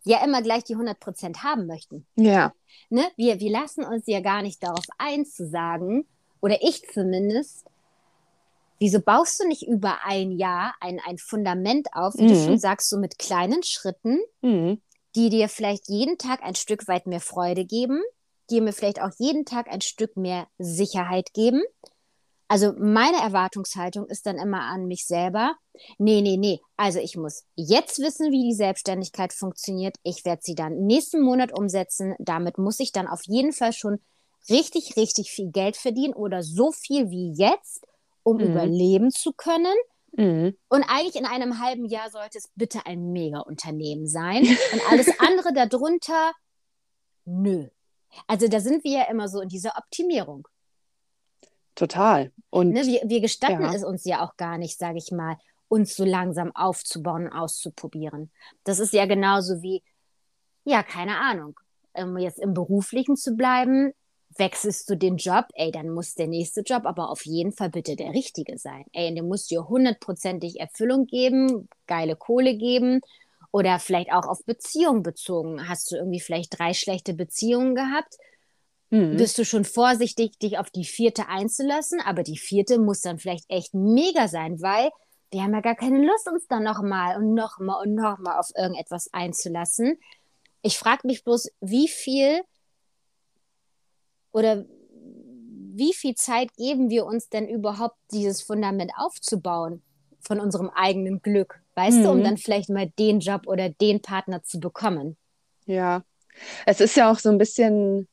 ja 0.09 0.25
immer 0.25 0.41
gleich 0.41 0.65
die 0.65 0.73
100 0.73 0.99
Prozent 0.99 1.43
haben 1.43 1.67
möchten. 1.67 2.07
Ja. 2.17 2.53
Ne? 2.89 3.05
Wir, 3.17 3.41
wir 3.41 3.51
lassen 3.51 3.85
uns 3.85 4.05
ja 4.07 4.21
gar 4.21 4.43
nicht 4.43 4.63
darauf 4.63 4.85
ein 4.97 5.27
zu 5.27 5.47
sagen, 5.47 6.07
oder 6.41 6.57
ich 6.63 6.83
zumindest, 6.89 7.67
wieso 8.79 9.01
baust 9.01 9.41
du 9.41 9.47
nicht 9.47 9.67
über 9.69 9.99
ein 10.05 10.33
Jahr 10.33 10.75
ein, 10.81 10.99
ein 11.07 11.19
Fundament 11.19 11.89
auf, 11.93 12.15
wie 12.17 12.23
mhm. 12.23 12.29
du 12.29 12.35
schon 12.37 12.59
sagst, 12.59 12.89
so 12.89 12.99
mit 12.99 13.19
kleinen 13.19 13.63
Schritten, 13.63 14.19
mhm. 14.41 14.81
die 15.15 15.29
dir 15.29 15.49
vielleicht 15.49 15.89
jeden 15.89 16.17
Tag 16.17 16.43
ein 16.43 16.55
Stück 16.55 16.89
weit 16.89 17.07
mehr 17.07 17.21
Freude 17.21 17.67
geben, 17.67 18.03
die 18.51 18.63
mir 18.63 18.73
vielleicht 18.73 19.03
auch 19.03 19.13
jeden 19.19 19.45
Tag 19.45 19.69
ein 19.69 19.83
Stück 19.83 20.17
mehr 20.17 20.47
Sicherheit 20.59 21.35
geben. 21.35 21.63
Also 22.49 22.73
meine 22.79 23.19
Erwartungshaltung 23.19 24.07
ist 24.07 24.25
dann 24.25 24.39
immer 24.39 24.63
an 24.63 24.87
mich 24.87 25.07
selber. 25.07 25.55
Nee, 25.99 26.23
nee, 26.23 26.39
nee. 26.39 26.61
Also 26.77 26.99
ich 26.99 27.17
muss 27.17 27.45
jetzt 27.55 27.99
wissen, 27.99 28.33
wie 28.33 28.49
die 28.49 28.55
Selbstständigkeit 28.55 29.35
funktioniert. 29.35 29.97
Ich 30.03 30.25
werde 30.25 30.41
sie 30.43 30.55
dann 30.55 30.87
nächsten 30.87 31.21
Monat 31.21 31.57
umsetzen. 31.57 32.15
Damit 32.19 32.57
muss 32.57 32.81
ich 32.81 32.91
dann 32.91 33.07
auf 33.07 33.21
jeden 33.25 33.53
Fall 33.53 33.75
schon 33.75 34.01
richtig, 34.49 34.97
richtig 34.97 35.31
viel 35.31 35.51
Geld 35.51 35.77
verdienen 35.77 36.15
oder 36.15 36.43
so 36.43 36.73
viel 36.73 37.11
wie 37.11 37.35
jetzt, 37.37 37.87
um 38.23 38.39
mhm. 38.39 38.45
überleben 38.45 39.11
zu 39.11 39.35
können. 39.35 39.77
Mhm. 40.13 40.57
Und 40.69 40.85
eigentlich 40.89 41.17
in 41.17 41.27
einem 41.27 41.61
halben 41.61 41.85
Jahr 41.85 42.11
sollte 42.11 42.39
es 42.39 42.51
bitte 42.55 42.87
ein 42.87 43.13
Mega-Unternehmen 43.13 44.07
sein. 44.07 44.47
Und 44.73 44.91
alles 44.91 45.09
andere 45.21 45.53
darunter, 45.53 46.33
nö. 47.27 47.69
Also 48.27 48.49
da 48.49 48.61
sind 48.61 48.85
wir 48.85 49.01
ja 49.01 49.11
immer 49.11 49.29
so 49.29 49.43
in 49.43 49.49
dieser 49.49 49.77
Optimierung. 49.77 50.49
Total. 51.79 52.33
Und 52.51 52.71
ne, 52.71 52.85
wir, 52.87 53.03
wir 53.05 53.21
gestatten 53.21 53.63
ja. 53.63 53.73
es 53.73 53.85
uns 53.85 54.05
ja 54.05 54.25
auch 54.25 54.37
gar 54.37 54.59
nicht, 54.59 54.77
sage 54.77 54.99
ich 54.99 55.13
mal, 55.13 55.37
uns 55.69 55.95
so 55.95 56.05
langsam 56.05 56.51
aufzubauen 56.57 57.27
und 57.27 57.33
auszuprobieren. 57.33 58.33
Das 58.65 58.81
ist 58.81 58.93
ja 58.93 59.07
genauso 59.07 59.63
wie, 59.63 59.85
ja, 60.65 60.83
keine 60.83 61.19
Ahnung, 61.19 61.61
um 61.93 62.19
jetzt 62.19 62.41
im 62.41 62.53
Beruflichen 62.53 63.15
zu 63.15 63.37
bleiben, 63.37 63.93
wechselst 64.37 64.91
du 64.91 64.97
den 64.97 65.19
Job, 65.19 65.45
ey, 65.55 65.71
dann 65.71 65.91
muss 65.91 66.17
der 66.17 66.27
nächste 66.27 66.63
Job 66.63 66.85
aber 66.85 67.11
auf 67.11 67.25
jeden 67.25 67.53
Fall 67.53 67.71
bitte 67.71 67.95
der 67.95 68.11
richtige 68.11 68.59
sein. 68.59 68.85
Ey, 68.93 69.15
der 69.15 69.23
muss 69.23 69.47
dir 69.47 69.69
hundertprozentig 69.69 70.59
Erfüllung 70.59 71.07
geben, 71.07 71.69
geile 71.87 72.17
Kohle 72.17 72.57
geben 72.57 73.03
oder 73.53 73.79
vielleicht 73.79 74.13
auch 74.13 74.27
auf 74.27 74.45
Beziehungen 74.45 75.05
bezogen. 75.05 75.69
Hast 75.69 75.93
du 75.93 75.97
irgendwie 75.97 76.21
vielleicht 76.21 76.59
drei 76.59 76.75
schlechte 76.75 77.15
Beziehungen 77.15 77.77
gehabt? 77.77 78.17
Mhm. 78.91 79.17
Bist 79.17 79.39
du 79.39 79.45
schon 79.45 79.65
vorsichtig, 79.65 80.39
dich 80.39 80.59
auf 80.59 80.71
die 80.71 80.85
vierte 80.85 81.29
einzulassen? 81.29 82.01
Aber 82.01 82.23
die 82.23 82.39
vierte 82.39 82.79
muss 82.79 83.01
dann 83.01 83.19
vielleicht 83.19 83.45
echt 83.49 83.75
mega 83.75 84.29
sein, 84.29 84.61
weil 84.63 84.91
wir 85.31 85.43
haben 85.43 85.53
ja 85.53 85.61
gar 85.61 85.75
keine 85.75 86.05
Lust, 86.05 86.29
uns 86.29 86.47
dann 86.49 86.65
nochmal 86.65 87.17
und 87.17 87.35
nochmal 87.35 87.87
und 87.87 87.95
nochmal 87.95 88.39
auf 88.39 88.49
irgendetwas 88.57 89.13
einzulassen. 89.13 89.99
Ich 90.63 90.79
frage 90.79 91.07
mich 91.07 91.23
bloß, 91.23 91.51
wie 91.61 91.89
viel 91.89 92.41
oder 94.33 94.65
wie 95.75 95.93
viel 95.93 96.15
Zeit 96.15 96.55
geben 96.57 96.91
wir 96.91 97.07
uns 97.07 97.29
denn 97.29 97.47
überhaupt, 97.49 97.97
dieses 98.11 98.43
Fundament 98.43 98.93
aufzubauen 98.97 99.83
von 100.21 100.41
unserem 100.41 100.71
eigenen 100.71 101.21
Glück? 101.21 101.61
Weißt 101.75 101.99
mhm. 101.99 102.03
du, 102.03 102.11
um 102.11 102.19
mhm. 102.19 102.25
dann 102.25 102.37
vielleicht 102.39 102.71
mal 102.71 102.91
den 102.99 103.21
Job 103.21 103.47
oder 103.47 103.69
den 103.69 104.01
Partner 104.01 104.43
zu 104.43 104.59
bekommen. 104.59 105.17
Ja, 105.67 106.03
es 106.67 106.81
ist 106.81 106.97
ja 106.97 107.11
auch 107.11 107.19
so 107.19 107.29
ein 107.29 107.39
bisschen 107.39 108.09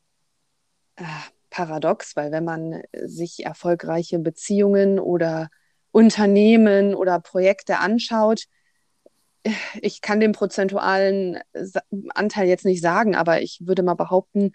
paradox, 1.55 2.17
weil 2.17 2.33
wenn 2.33 2.43
man 2.43 2.81
sich 3.05 3.45
erfolgreiche 3.45 4.19
Beziehungen 4.19 5.00
oder 5.00 5.50
Unternehmen 5.91 6.93
oder 6.93 7.21
Projekte 7.21 7.77
anschaut, 7.77 8.43
ich 9.81 10.01
kann 10.01 10.19
den 10.19 10.33
prozentualen 10.33 11.39
Anteil 12.13 12.50
jetzt 12.50 12.65
nicht 12.65 12.81
sagen, 12.81 13.15
aber 13.15 13.41
ich 13.41 13.59
würde 13.62 13.83
mal 13.83 13.93
behaupten, 13.93 14.51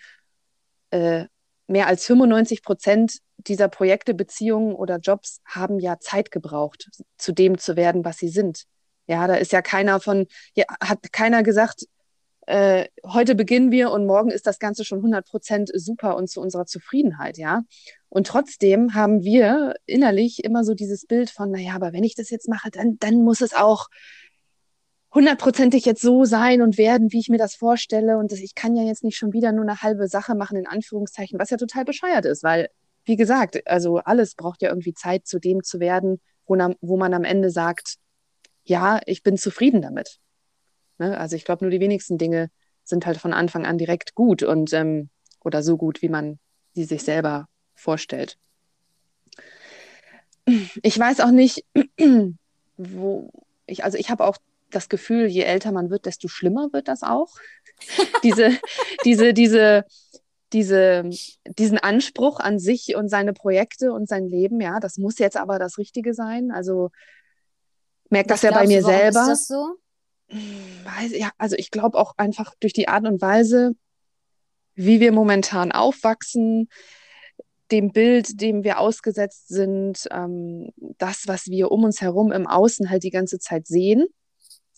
äh, 0.90 1.24
mehr 1.68 1.86
als 1.86 2.04
95 2.04 2.62
Prozent 2.62 3.20
dieser 3.38 3.68
Projekte, 3.68 4.12
Beziehungen 4.12 4.74
oder 4.74 4.98
Jobs 4.98 5.40
haben 5.46 5.78
ja 5.78 6.00
Zeit 6.00 6.30
gebraucht, 6.30 6.90
zu 7.16 7.32
dem 7.32 7.56
zu 7.56 7.76
werden, 7.76 8.04
was 8.04 8.18
sie 8.18 8.28
sind. 8.28 8.64
Ja, 9.06 9.26
da 9.26 9.36
ist 9.36 9.52
ja 9.52 9.62
keiner 9.62 10.00
von, 10.00 10.26
ja, 10.54 10.66
hat 10.82 11.12
keiner 11.12 11.42
gesagt, 11.42 11.86
äh, 12.50 12.88
heute 13.06 13.36
beginnen 13.36 13.70
wir 13.70 13.92
und 13.92 14.06
morgen 14.06 14.32
ist 14.32 14.44
das 14.44 14.58
Ganze 14.58 14.84
schon 14.84 14.98
100 14.98 15.24
Prozent 15.24 15.70
super 15.72 16.16
und 16.16 16.28
zu 16.28 16.40
unserer 16.40 16.66
Zufriedenheit, 16.66 17.38
ja. 17.38 17.62
Und 18.08 18.26
trotzdem 18.26 18.94
haben 18.94 19.22
wir 19.22 19.74
innerlich 19.86 20.42
immer 20.42 20.64
so 20.64 20.74
dieses 20.74 21.06
Bild 21.06 21.30
von, 21.30 21.52
naja, 21.52 21.74
aber 21.76 21.92
wenn 21.92 22.02
ich 22.02 22.16
das 22.16 22.28
jetzt 22.28 22.48
mache, 22.48 22.70
dann, 22.72 22.96
dann 22.98 23.22
muss 23.22 23.40
es 23.40 23.54
auch 23.54 23.86
hundertprozentig 25.14 25.84
jetzt 25.84 26.02
so 26.02 26.24
sein 26.24 26.60
und 26.60 26.76
werden, 26.76 27.12
wie 27.12 27.20
ich 27.20 27.28
mir 27.28 27.38
das 27.38 27.54
vorstelle. 27.54 28.18
Und 28.18 28.32
das, 28.32 28.40
ich 28.40 28.56
kann 28.56 28.74
ja 28.74 28.82
jetzt 28.82 29.04
nicht 29.04 29.16
schon 29.16 29.32
wieder 29.32 29.52
nur 29.52 29.62
eine 29.62 29.80
halbe 29.82 30.08
Sache 30.08 30.34
machen, 30.34 30.56
in 30.56 30.66
Anführungszeichen, 30.66 31.38
was 31.38 31.50
ja 31.50 31.56
total 31.56 31.84
bescheuert 31.84 32.24
ist, 32.24 32.42
weil, 32.42 32.68
wie 33.04 33.16
gesagt, 33.16 33.64
also 33.66 33.98
alles 33.98 34.34
braucht 34.34 34.60
ja 34.62 34.70
irgendwie 34.70 34.94
Zeit, 34.94 35.28
zu 35.28 35.38
dem 35.38 35.62
zu 35.62 35.78
werden, 35.78 36.20
wo, 36.46 36.56
wo 36.80 36.96
man 36.96 37.14
am 37.14 37.22
Ende 37.22 37.50
sagt, 37.50 37.94
ja, 38.64 38.98
ich 39.06 39.22
bin 39.22 39.36
zufrieden 39.36 39.82
damit. 39.82 40.18
Ne? 41.00 41.18
Also 41.18 41.34
ich 41.34 41.44
glaube, 41.44 41.64
nur 41.64 41.70
die 41.70 41.80
wenigsten 41.80 42.18
Dinge 42.18 42.50
sind 42.84 43.06
halt 43.06 43.16
von 43.16 43.32
Anfang 43.32 43.66
an 43.66 43.78
direkt 43.78 44.14
gut 44.14 44.42
und 44.42 44.72
ähm, 44.74 45.08
oder 45.42 45.62
so 45.62 45.76
gut, 45.76 46.02
wie 46.02 46.10
man 46.10 46.38
sie 46.74 46.84
sich 46.84 47.02
selber 47.02 47.48
vorstellt. 47.74 48.36
Ich 50.82 50.98
weiß 50.98 51.20
auch 51.20 51.30
nicht, 51.30 51.64
wo 52.76 53.30
ich, 53.66 53.82
also 53.82 53.96
ich 53.96 54.10
habe 54.10 54.24
auch 54.24 54.36
das 54.70 54.88
Gefühl, 54.88 55.26
je 55.26 55.42
älter 55.42 55.72
man 55.72 55.90
wird, 55.90 56.06
desto 56.06 56.28
schlimmer 56.28 56.72
wird 56.72 56.88
das 56.88 57.02
auch. 57.02 57.34
diese, 58.22 58.50
diese, 59.04 59.32
diese, 59.32 59.84
diese, 60.52 61.08
diesen 61.58 61.78
Anspruch 61.78 62.40
an 62.40 62.58
sich 62.58 62.94
und 62.94 63.08
seine 63.08 63.32
Projekte 63.32 63.92
und 63.92 64.06
sein 64.08 64.26
Leben, 64.26 64.60
ja, 64.60 64.80
das 64.80 64.98
muss 64.98 65.18
jetzt 65.18 65.38
aber 65.38 65.58
das 65.58 65.78
Richtige 65.78 66.12
sein. 66.12 66.50
Also 66.50 66.90
merkt 68.10 68.30
das 68.30 68.42
ja 68.42 68.50
bei 68.50 68.66
mir 68.66 68.82
selber. 68.82 69.22
Ist 69.22 69.28
das 69.28 69.46
so? 69.46 69.79
Weiß, 70.30 71.12
ja, 71.16 71.30
also 71.38 71.56
ich 71.56 71.70
glaube 71.70 71.98
auch 71.98 72.14
einfach 72.16 72.54
durch 72.60 72.72
die 72.72 72.88
Art 72.88 73.06
und 73.06 73.20
Weise, 73.20 73.72
wie 74.74 75.00
wir 75.00 75.12
momentan 75.12 75.72
aufwachsen, 75.72 76.68
dem 77.70 77.92
Bild, 77.92 78.40
dem 78.40 78.64
wir 78.64 78.80
ausgesetzt 78.80 79.48
sind, 79.48 80.08
ähm, 80.10 80.70
das, 80.98 81.26
was 81.26 81.46
wir 81.46 81.70
um 81.70 81.84
uns 81.84 82.00
herum 82.00 82.32
im 82.32 82.46
Außen 82.46 82.90
halt 82.90 83.04
die 83.04 83.10
ganze 83.10 83.38
Zeit 83.38 83.66
sehen. 83.66 84.06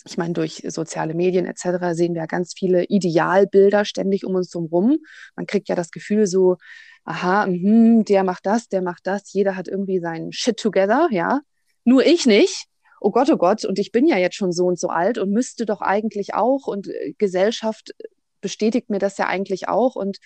Ich 0.04 0.18
meine, 0.18 0.32
durch 0.32 0.64
soziale 0.66 1.14
Medien 1.14 1.46
etc. 1.46 1.94
sehen 1.94 2.14
wir 2.14 2.26
ganz 2.26 2.54
viele 2.58 2.84
Idealbilder 2.84 3.84
ständig 3.84 4.26
um 4.26 4.34
uns 4.34 4.52
herum. 4.52 4.98
Man 5.36 5.46
kriegt 5.46 5.68
ja 5.68 5.76
das 5.76 5.90
Gefühl 5.90 6.26
so, 6.26 6.56
aha, 7.04 7.46
mh, 7.46 8.04
der 8.04 8.24
macht 8.24 8.44
das, 8.46 8.68
der 8.68 8.82
macht 8.82 9.06
das, 9.06 9.32
jeder 9.32 9.56
hat 9.56 9.68
irgendwie 9.68 10.00
seinen 10.00 10.32
Shit 10.32 10.56
together, 10.56 11.08
ja. 11.12 11.40
Nur 11.84 12.04
ich 12.04 12.26
nicht 12.26 12.68
oh 13.02 13.10
Gott, 13.10 13.30
oh 13.30 13.36
Gott, 13.36 13.64
und 13.64 13.78
ich 13.78 13.92
bin 13.92 14.06
ja 14.06 14.16
jetzt 14.16 14.36
schon 14.36 14.52
so 14.52 14.66
und 14.66 14.78
so 14.78 14.88
alt 14.88 15.18
und 15.18 15.30
müsste 15.30 15.66
doch 15.66 15.80
eigentlich 15.80 16.34
auch 16.34 16.66
und 16.66 16.88
äh, 16.88 17.14
Gesellschaft 17.18 17.94
bestätigt 18.40 18.90
mir 18.90 18.98
das 18.98 19.18
ja 19.18 19.26
eigentlich 19.26 19.68
auch 19.68 19.96
und 19.96 20.18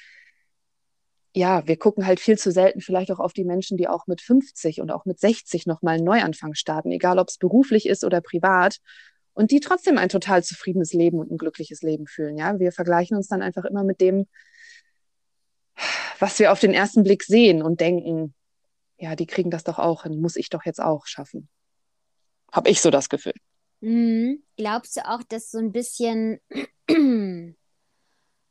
ja, 1.34 1.66
wir 1.66 1.76
gucken 1.76 2.06
halt 2.06 2.18
viel 2.18 2.38
zu 2.38 2.50
selten 2.50 2.80
vielleicht 2.80 3.10
auch 3.10 3.18
auf 3.18 3.34
die 3.34 3.44
Menschen, 3.44 3.76
die 3.76 3.88
auch 3.88 4.06
mit 4.06 4.22
50 4.22 4.80
und 4.80 4.90
auch 4.90 5.04
mit 5.04 5.20
60 5.20 5.66
nochmal 5.66 5.96
einen 5.96 6.04
Neuanfang 6.04 6.54
starten, 6.54 6.92
egal 6.92 7.18
ob 7.18 7.28
es 7.28 7.36
beruflich 7.38 7.86
ist 7.86 8.04
oder 8.04 8.20
privat 8.22 8.78
und 9.34 9.50
die 9.50 9.60
trotzdem 9.60 9.98
ein 9.98 10.08
total 10.08 10.42
zufriedenes 10.42 10.94
Leben 10.94 11.18
und 11.18 11.30
ein 11.30 11.36
glückliches 11.36 11.82
Leben 11.82 12.06
fühlen. 12.06 12.38
Ja, 12.38 12.58
wir 12.58 12.72
vergleichen 12.72 13.16
uns 13.16 13.28
dann 13.28 13.42
einfach 13.42 13.64
immer 13.66 13.84
mit 13.84 14.00
dem, 14.00 14.26
was 16.18 16.38
wir 16.38 16.52
auf 16.52 16.60
den 16.60 16.72
ersten 16.72 17.02
Blick 17.02 17.22
sehen 17.22 17.62
und 17.62 17.80
denken, 17.80 18.34
ja, 18.98 19.14
die 19.14 19.26
kriegen 19.26 19.50
das 19.50 19.64
doch 19.64 19.78
auch 19.78 20.04
hin, 20.04 20.20
muss 20.20 20.36
ich 20.36 20.48
doch 20.48 20.64
jetzt 20.64 20.80
auch 20.80 21.06
schaffen. 21.06 21.50
Habe 22.52 22.70
ich 22.70 22.80
so 22.80 22.90
das 22.90 23.08
Gefühl. 23.08 23.34
Mhm. 23.80 24.42
Glaubst 24.56 24.96
du 24.96 25.08
auch, 25.08 25.22
dass 25.22 25.50
so 25.50 25.58
ein 25.58 25.72
bisschen 25.72 26.40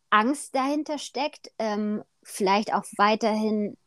Angst 0.09 0.55
dahinter 0.55 0.97
steckt? 0.97 1.51
Ähm, 1.57 2.03
vielleicht 2.23 2.73
auch 2.73 2.85
weiterhin 2.97 3.77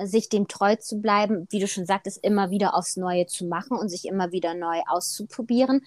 sich 0.00 0.28
dem 0.28 0.46
treu 0.46 0.76
zu 0.76 1.00
bleiben, 1.00 1.46
wie 1.50 1.58
du 1.58 1.66
schon 1.66 1.86
sagtest, 1.86 2.22
immer 2.22 2.50
wieder 2.50 2.74
aufs 2.74 2.96
Neue 2.96 3.26
zu 3.26 3.46
machen 3.46 3.76
und 3.76 3.88
sich 3.88 4.04
immer 4.04 4.30
wieder 4.30 4.54
neu 4.54 4.80
auszuprobieren. 4.86 5.84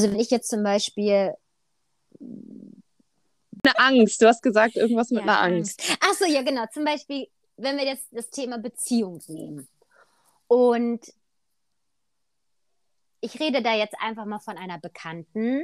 Also 0.00 0.12
wenn 0.12 0.20
ich 0.20 0.30
jetzt 0.30 0.48
zum 0.48 0.62
Beispiel 0.62 1.34
eine 2.20 3.78
Angst, 3.78 4.22
du 4.22 4.26
hast 4.26 4.42
gesagt, 4.42 4.76
irgendwas 4.76 5.10
mit 5.10 5.24
ja, 5.24 5.40
einer 5.40 5.40
Angst. 5.40 5.80
Angst. 5.80 6.02
Achso, 6.02 6.24
ja, 6.24 6.42
genau. 6.42 6.64
Zum 6.72 6.84
Beispiel, 6.84 7.28
wenn 7.56 7.76
wir 7.76 7.84
jetzt 7.84 8.06
das 8.12 8.30
Thema 8.30 8.58
Beziehung 8.58 9.20
nehmen. 9.28 9.68
Und 10.46 11.00
ich 13.20 13.40
rede 13.40 13.62
da 13.62 13.74
jetzt 13.74 13.96
einfach 14.00 14.24
mal 14.24 14.38
von 14.38 14.56
einer 14.56 14.78
Bekannten, 14.78 15.62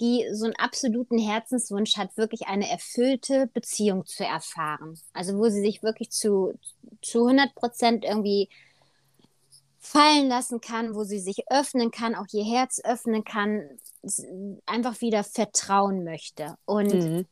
die 0.00 0.26
so 0.32 0.46
einen 0.46 0.56
absoluten 0.56 1.18
Herzenswunsch 1.18 1.96
hat, 1.96 2.16
wirklich 2.16 2.46
eine 2.46 2.68
erfüllte 2.68 3.46
Beziehung 3.52 4.06
zu 4.06 4.24
erfahren. 4.24 4.98
Also 5.12 5.38
wo 5.38 5.48
sie 5.48 5.60
sich 5.60 5.82
wirklich 5.82 6.10
zu, 6.10 6.58
zu 7.02 7.26
100 7.26 7.54
Prozent 7.54 8.04
irgendwie 8.04 8.48
fallen 9.78 10.28
lassen 10.28 10.60
kann, 10.60 10.94
wo 10.94 11.04
sie 11.04 11.20
sich 11.20 11.50
öffnen 11.50 11.90
kann, 11.90 12.16
auch 12.16 12.26
ihr 12.32 12.44
Herz 12.44 12.80
öffnen 12.84 13.22
kann, 13.22 13.68
einfach 14.66 15.00
wieder 15.00 15.22
vertrauen 15.22 16.02
möchte. 16.02 16.56
Und 16.64 16.92
mhm. 16.92 17.26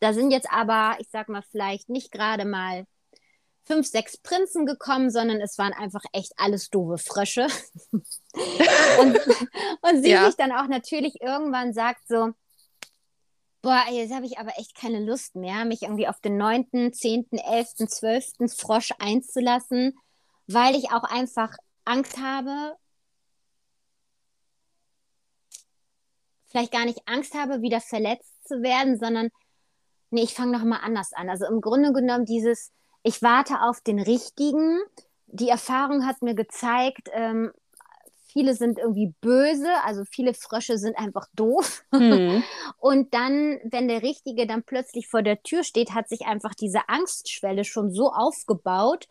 da 0.00 0.12
sind 0.12 0.32
jetzt 0.32 0.50
aber, 0.50 0.96
ich 0.98 1.08
sag 1.10 1.28
mal, 1.28 1.44
vielleicht 1.50 1.88
nicht 1.88 2.10
gerade 2.10 2.44
mal 2.44 2.84
fünf, 3.64 3.86
sechs 3.86 4.18
Prinzen 4.18 4.66
gekommen, 4.66 5.10
sondern 5.10 5.40
es 5.40 5.58
waren 5.58 5.72
einfach 5.72 6.02
echt 6.12 6.32
alles 6.36 6.70
doofe 6.70 6.98
Frösche. 6.98 7.46
und, 7.92 9.20
und 9.80 10.02
sie 10.02 10.10
ja. 10.10 10.26
sich 10.26 10.36
dann 10.36 10.52
auch 10.52 10.68
natürlich 10.68 11.20
irgendwann 11.20 11.72
sagt 11.72 12.06
so, 12.06 12.32
boah, 13.62 13.82
jetzt 13.90 14.12
habe 14.12 14.26
ich 14.26 14.38
aber 14.38 14.58
echt 14.58 14.76
keine 14.76 15.00
Lust 15.00 15.34
mehr, 15.36 15.64
mich 15.64 15.82
irgendwie 15.82 16.06
auf 16.06 16.20
den 16.20 16.36
neunten, 16.36 16.92
zehnten, 16.92 17.38
elften, 17.38 17.88
zwölften 17.88 18.48
Frosch 18.48 18.92
einzulassen, 18.98 19.98
weil 20.46 20.76
ich 20.76 20.92
auch 20.92 21.04
einfach 21.04 21.56
Angst 21.86 22.18
habe, 22.18 22.76
vielleicht 26.48 26.72
gar 26.72 26.84
nicht 26.84 27.00
Angst 27.06 27.34
habe, 27.34 27.62
wieder 27.62 27.80
verletzt 27.80 28.46
zu 28.46 28.62
werden, 28.62 28.98
sondern 28.98 29.30
nee, 30.10 30.22
ich 30.22 30.34
fange 30.34 30.52
nochmal 30.52 30.80
anders 30.82 31.12
an. 31.14 31.30
Also 31.30 31.46
im 31.46 31.62
Grunde 31.62 31.92
genommen 31.92 32.26
dieses, 32.26 32.70
ich 33.04 33.22
warte 33.22 33.60
auf 33.60 33.80
den 33.80 34.00
richtigen. 34.00 34.80
Die 35.26 35.48
Erfahrung 35.48 36.06
hat 36.06 36.22
mir 36.22 36.34
gezeigt, 36.34 37.08
ähm, 37.12 37.52
viele 38.26 38.54
sind 38.54 38.78
irgendwie 38.78 39.14
böse, 39.20 39.68
also 39.84 40.04
viele 40.04 40.34
Frösche 40.34 40.78
sind 40.78 40.98
einfach 40.98 41.26
doof. 41.34 41.84
Mhm. 41.92 42.42
Und 42.78 43.14
dann, 43.14 43.60
wenn 43.64 43.86
der 43.88 44.02
Richtige 44.02 44.46
dann 44.46 44.64
plötzlich 44.64 45.08
vor 45.08 45.22
der 45.22 45.42
Tür 45.42 45.62
steht, 45.62 45.94
hat 45.94 46.08
sich 46.08 46.22
einfach 46.22 46.54
diese 46.54 46.88
Angstschwelle 46.88 47.64
schon 47.64 47.92
so 47.92 48.10
aufgebaut 48.10 49.06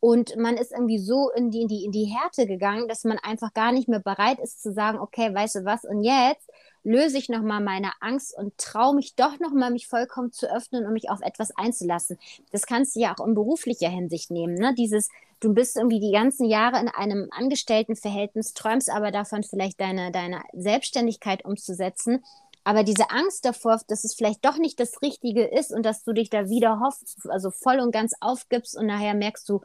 und 0.00 0.36
man 0.36 0.58
ist 0.58 0.70
irgendwie 0.70 0.98
so 0.98 1.30
in 1.30 1.50
die, 1.50 1.62
in 1.62 1.68
die, 1.68 1.84
in 1.84 1.90
die 1.90 2.04
Härte 2.04 2.46
gegangen, 2.46 2.88
dass 2.88 3.04
man 3.04 3.18
einfach 3.18 3.54
gar 3.54 3.72
nicht 3.72 3.88
mehr 3.88 4.00
bereit 4.00 4.38
ist 4.38 4.62
zu 4.62 4.70
sagen, 4.70 4.98
okay, 4.98 5.34
weißt 5.34 5.54
du 5.54 5.64
was, 5.64 5.84
und 5.84 6.02
jetzt 6.02 6.50
löse 6.84 7.18
ich 7.18 7.28
nochmal 7.28 7.62
meine 7.62 7.90
Angst 8.00 8.36
und 8.36 8.56
traue 8.58 8.94
mich 8.94 9.14
doch 9.16 9.40
nochmal, 9.40 9.70
mich 9.70 9.88
vollkommen 9.88 10.32
zu 10.32 10.46
öffnen 10.54 10.86
und 10.86 10.92
mich 10.92 11.10
auf 11.10 11.20
etwas 11.22 11.50
einzulassen. 11.56 12.18
Das 12.52 12.66
kannst 12.66 12.94
du 12.94 13.00
ja 13.00 13.14
auch 13.14 13.26
in 13.26 13.34
beruflicher 13.34 13.88
Hinsicht 13.88 14.30
nehmen. 14.30 14.54
Ne? 14.54 14.74
Dieses, 14.76 15.08
du 15.40 15.54
bist 15.54 15.76
irgendwie 15.76 16.00
die 16.00 16.12
ganzen 16.12 16.44
Jahre 16.44 16.78
in 16.78 16.88
einem 16.88 17.28
Angestelltenverhältnis, 17.30 18.52
träumst 18.52 18.90
aber 18.90 19.10
davon, 19.10 19.42
vielleicht 19.42 19.80
deine, 19.80 20.12
deine 20.12 20.42
Selbstständigkeit 20.52 21.44
umzusetzen. 21.44 22.22
Aber 22.64 22.82
diese 22.82 23.10
Angst 23.10 23.44
davor, 23.44 23.80
dass 23.88 24.04
es 24.04 24.14
vielleicht 24.14 24.44
doch 24.44 24.58
nicht 24.58 24.78
das 24.78 25.02
Richtige 25.02 25.44
ist 25.44 25.72
und 25.72 25.84
dass 25.84 26.04
du 26.04 26.12
dich 26.12 26.30
da 26.30 26.48
wieder 26.48 26.80
hoffst, 26.80 27.18
also 27.28 27.50
voll 27.50 27.80
und 27.80 27.92
ganz 27.92 28.12
aufgibst 28.20 28.76
und 28.76 28.86
nachher 28.86 29.14
merkst 29.14 29.48
du, 29.48 29.60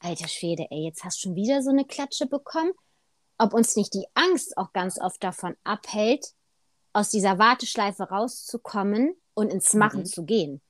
alter 0.00 0.28
Schwede, 0.28 0.66
ey, 0.70 0.84
jetzt 0.84 1.04
hast 1.04 1.18
du 1.18 1.28
schon 1.28 1.36
wieder 1.36 1.62
so 1.62 1.70
eine 1.70 1.84
Klatsche 1.84 2.26
bekommen. 2.26 2.72
Ob 3.38 3.54
uns 3.54 3.76
nicht 3.76 3.94
die 3.94 4.06
Angst 4.14 4.56
auch 4.56 4.72
ganz 4.72 5.00
oft 5.00 5.22
davon 5.22 5.56
abhält, 5.64 6.32
aus 6.92 7.10
dieser 7.10 7.38
Warteschleife 7.38 8.04
rauszukommen 8.04 9.14
und 9.34 9.52
ins 9.52 9.74
Machen 9.74 10.00
mhm. 10.00 10.06
zu 10.06 10.24
gehen. 10.24 10.60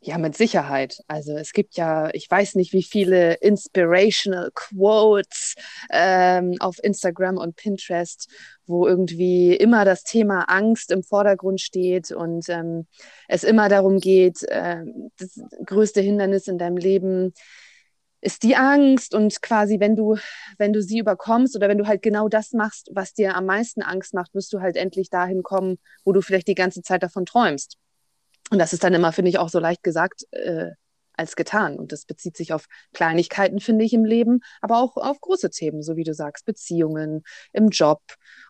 Ja, 0.00 0.18
mit 0.18 0.36
Sicherheit. 0.36 1.02
Also 1.08 1.36
es 1.36 1.52
gibt 1.52 1.76
ja, 1.76 2.10
ich 2.12 2.30
weiß 2.30 2.54
nicht, 2.54 2.72
wie 2.72 2.82
viele 2.82 3.34
inspirational 3.34 4.50
Quotes 4.54 5.54
ähm, 5.90 6.56
auf 6.60 6.82
Instagram 6.82 7.36
und 7.36 7.56
Pinterest, 7.56 8.28
wo 8.66 8.86
irgendwie 8.86 9.54
immer 9.54 9.84
das 9.84 10.04
Thema 10.04 10.42
Angst 10.48 10.90
im 10.90 11.02
Vordergrund 11.02 11.60
steht 11.60 12.10
und 12.10 12.48
ähm, 12.48 12.86
es 13.28 13.44
immer 13.44 13.68
darum 13.68 13.98
geht, 13.98 14.42
äh, 14.44 14.84
das 15.16 15.40
größte 15.64 16.00
Hindernis 16.00 16.48
in 16.48 16.58
deinem 16.58 16.76
Leben 16.76 17.32
ist 18.20 18.42
die 18.42 18.56
Angst 18.56 19.14
und 19.14 19.40
quasi, 19.42 19.78
wenn 19.80 19.94
du, 19.94 20.16
wenn 20.58 20.72
du 20.72 20.82
sie 20.82 20.98
überkommst 20.98 21.56
oder 21.56 21.68
wenn 21.68 21.78
du 21.78 21.86
halt 21.86 22.02
genau 22.02 22.28
das 22.28 22.52
machst, 22.52 22.90
was 22.92 23.14
dir 23.14 23.36
am 23.36 23.46
meisten 23.46 23.82
Angst 23.82 24.14
macht, 24.14 24.34
wirst 24.34 24.52
du 24.52 24.60
halt 24.60 24.76
endlich 24.76 25.10
dahin 25.10 25.42
kommen, 25.42 25.78
wo 26.04 26.12
du 26.12 26.20
vielleicht 26.20 26.48
die 26.48 26.54
ganze 26.54 26.82
Zeit 26.82 27.02
davon 27.02 27.26
träumst. 27.26 27.76
Und 28.50 28.58
das 28.58 28.72
ist 28.72 28.82
dann 28.82 28.94
immer, 28.94 29.12
finde 29.12 29.28
ich, 29.28 29.38
auch 29.38 29.48
so 29.48 29.58
leicht 29.58 29.82
gesagt 29.82 30.24
äh, 30.32 30.70
als 31.18 31.36
getan. 31.36 31.78
Und 31.78 31.92
das 31.92 32.06
bezieht 32.06 32.36
sich 32.36 32.52
auf 32.52 32.66
Kleinigkeiten, 32.92 33.60
finde 33.60 33.84
ich, 33.84 33.92
im 33.92 34.04
Leben, 34.04 34.40
aber 34.60 34.78
auch 34.78 34.96
auf 34.96 35.20
große 35.20 35.50
Themen, 35.50 35.82
so 35.82 35.96
wie 35.96 36.04
du 36.04 36.14
sagst, 36.14 36.44
Beziehungen, 36.44 37.22
im 37.52 37.68
Job. 37.68 38.00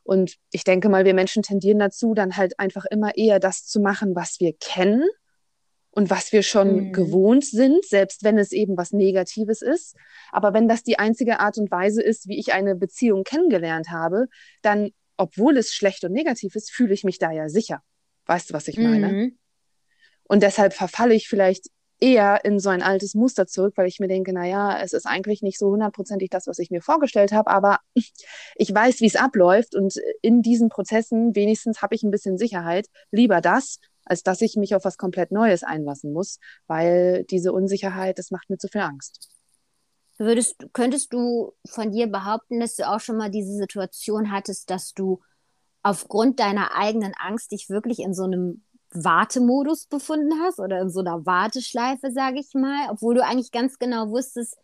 Und 0.03 0.37
ich 0.51 0.65
denke 0.65 0.89
mal, 0.89 1.05
wir 1.05 1.15
Menschen 1.15 1.43
tendieren 1.43 1.79
dazu, 1.79 2.15
dann 2.15 2.37
halt 2.37 2.59
einfach 2.59 2.85
immer 2.91 3.17
eher 3.17 3.41
das 3.41 3.67
zu 3.67 3.81
machen, 3.81 4.15
was 4.15 4.39
wir 4.41 4.55
kennen 4.59 5.05
und 5.91 6.11
was 6.11 6.33
wir 6.33 6.43
schon 6.43 6.89
mhm. 6.89 6.93
gewohnt 6.93 7.45
sind, 7.45 7.85
selbst 7.85 8.23
wenn 8.23 8.39
es 8.39 8.53
eben 8.53 8.77
was 8.77 8.93
Negatives 8.93 9.63
ist. 9.63 9.97
Aber 10.31 10.55
wenn 10.55 10.69
das 10.69 10.83
die 10.83 10.99
einzige 10.99 11.41
Art 11.41 11.59
und 11.59 11.71
Weise 11.71 12.03
ist, 12.03 12.29
wie 12.29 12.39
ich 12.39 12.53
eine 12.53 12.77
Beziehung 12.77 13.25
kennengelernt 13.25 13.91
habe, 13.91 14.27
dann, 14.63 14.91
obwohl 15.17 15.57
es 15.57 15.73
schlecht 15.73 16.05
und 16.05 16.13
negativ 16.13 16.55
ist, 16.55 16.71
fühle 16.71 16.95
ich 16.95 17.05
mich 17.05 17.19
da 17.19 17.33
ja 17.33 17.49
sicher. 17.49 17.83
Weißt 18.27 18.51
du, 18.51 18.55
was 18.55 18.69
ich 18.69 18.79
meine? 18.79 19.09
Mhm. 19.09 19.39
Und 20.25 20.43
deshalb 20.43 20.75
verfalle 20.75 21.15
ich 21.15 21.29
vielleicht 21.29 21.67
eher 22.01 22.45
in 22.45 22.61
so 22.61 22.69
ein 22.69 22.83
altes 22.83 23.15
Muster 23.15 23.47
zurück, 23.47 23.73
weil 23.77 23.89
ich 23.89 23.99
mir 23.99 24.09
denke, 24.09 24.33
na 24.33 24.47
ja, 24.47 24.81
es 24.81 24.93
ist 24.93 25.07
eigentlich 25.07 25.43
nicht 25.43 25.59
so 25.59 25.69
hundertprozentig 25.71 26.31
das, 26.31 26.47
was 26.47 26.59
ich 26.59 26.71
mir 26.71 26.81
vorgestellt 26.81 27.33
habe, 27.33 27.51
aber 27.51 27.79
ich 28.55 28.75
weiß, 28.75 29.01
wie 29.01 29.07
es 29.07 29.17
abläuft 29.17 29.75
und 29.75 29.95
in 30.23 30.43
diesen 30.43 30.69
Prozessen 30.69 31.35
wenigstens 31.35 31.83
habe 31.83 31.95
ich 31.95 32.03
ein 32.03 32.11
bisschen 32.11 32.39
Sicherheit. 32.39 32.87
Lieber 33.11 33.41
das, 33.41 33.79
als 34.09 34.23
dass 34.23 34.41
ich 34.41 34.57
mich 34.57 34.75
auf 34.75 34.85
was 34.85 34.97
komplett 34.97 35.33
Neues 35.33 35.63
einlassen 35.63 36.13
muss, 36.13 36.39
weil 36.67 37.25
diese 37.25 37.53
Unsicherheit, 37.53 38.19
das 38.19 38.31
macht 38.31 38.51
mir 38.51 38.59
zu 38.59 38.69
viel 38.69 38.81
Angst. 38.81 39.31
Würdest, 40.19 40.67
könntest 40.73 41.13
du 41.13 41.53
von 41.69 41.93
dir 41.93 42.09
behaupten, 42.09 42.59
dass 42.59 42.75
du 42.75 42.89
auch 42.89 43.01
schon 43.01 43.17
mal 43.17 43.31
diese 43.31 43.53
Situation 43.53 44.33
hattest, 44.33 44.69
dass 44.71 44.93
du 44.93 45.21
aufgrund 45.83 46.41
deiner 46.41 46.75
eigenen 46.75 47.13
Angst 47.19 47.53
dich 47.53 47.71
wirklich 47.71 48.01
in 48.01 48.15
so 48.15 48.25
einem 48.25 48.65
Wartemodus 48.91 49.87
befunden 49.87 50.41
hast 50.43 50.59
oder 50.59 50.81
in 50.81 50.91
so 50.91 51.01
einer 51.01 51.25
Warteschleife, 51.25 52.11
sage 52.11 52.41
ich 52.41 52.53
mal, 52.55 52.89
obwohl 52.91 53.15
du 53.15 53.25
eigentlich 53.25 53.53
ganz 53.53 53.79
genau 53.79 54.09
wusstest, 54.09 54.57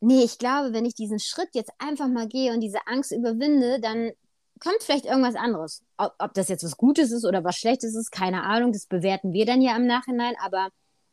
nee, 0.00 0.22
ich 0.22 0.38
glaube, 0.38 0.72
wenn 0.72 0.84
ich 0.84 0.94
diesen 0.94 1.18
Schritt 1.18 1.50
jetzt 1.54 1.72
einfach 1.78 2.08
mal 2.08 2.28
gehe 2.28 2.52
und 2.52 2.60
diese 2.60 2.86
Angst 2.86 3.12
überwinde, 3.12 3.80
dann 3.80 4.12
kommt 4.60 4.82
vielleicht 4.82 5.06
irgendwas 5.06 5.34
anderes. 5.34 5.82
Ob, 5.96 6.14
ob, 6.18 6.34
das 6.34 6.48
jetzt 6.48 6.64
was 6.64 6.76
Gutes 6.76 7.12
ist 7.12 7.24
oder 7.24 7.44
was 7.44 7.56
Schlechtes 7.56 7.94
ist, 7.94 8.10
keine 8.10 8.42
Ahnung, 8.44 8.72
das 8.72 8.86
bewerten 8.86 9.32
wir 9.32 9.46
dann 9.46 9.60
ja 9.60 9.76
im 9.76 9.86
Nachhinein. 9.86 10.34
Aber 10.42 10.68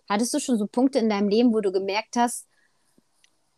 hattest 0.09 0.33
du 0.33 0.39
schon 0.39 0.57
so 0.57 0.67
Punkte 0.67 0.99
in 0.99 1.09
deinem 1.09 1.29
Leben, 1.29 1.53
wo 1.53 1.61
du 1.61 1.71
gemerkt 1.71 2.15
hast, 2.15 2.47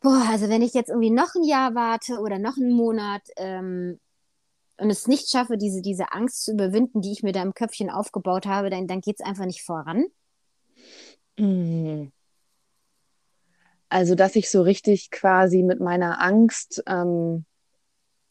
boah, 0.01 0.25
also 0.29 0.49
wenn 0.49 0.61
ich 0.61 0.73
jetzt 0.73 0.89
irgendwie 0.89 1.09
noch 1.09 1.33
ein 1.35 1.43
Jahr 1.43 1.75
warte 1.75 2.19
oder 2.19 2.39
noch 2.39 2.57
einen 2.57 2.73
Monat 2.73 3.21
ähm, 3.37 3.99
und 4.77 4.89
es 4.89 5.07
nicht 5.07 5.29
schaffe, 5.29 5.57
diese, 5.57 5.81
diese 5.81 6.11
Angst 6.11 6.43
zu 6.43 6.51
überwinden, 6.51 7.01
die 7.01 7.11
ich 7.11 7.23
mir 7.23 7.31
da 7.31 7.41
im 7.41 7.53
Köpfchen 7.53 7.89
aufgebaut 7.89 8.45
habe, 8.45 8.69
dann, 8.69 8.87
dann 8.87 9.01
geht 9.01 9.19
es 9.19 9.25
einfach 9.25 9.45
nicht 9.45 9.63
voran? 9.63 10.05
Mhm. 11.37 12.11
Also, 13.89 14.15
dass 14.15 14.35
ich 14.35 14.49
so 14.49 14.63
richtig 14.63 15.11
quasi 15.11 15.61
mit 15.61 15.79
meiner 15.79 16.19
Angst 16.21 16.83
ähm, 16.87 17.45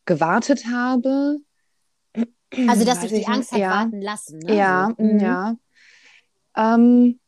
gewartet 0.05 0.67
habe. 0.67 1.39
Also, 2.69 2.85
dass 2.85 3.01
sich 3.01 3.13
die 3.13 3.27
Angst 3.27 3.53
hat 3.53 3.61
ja. 3.61 3.71
warten 3.71 4.01
lassen. 4.01 4.39
Ne? 4.41 4.57
Ja, 4.57 4.93
mhm. 4.99 5.19
ja. 5.19 5.57
Ähm, 6.57 7.19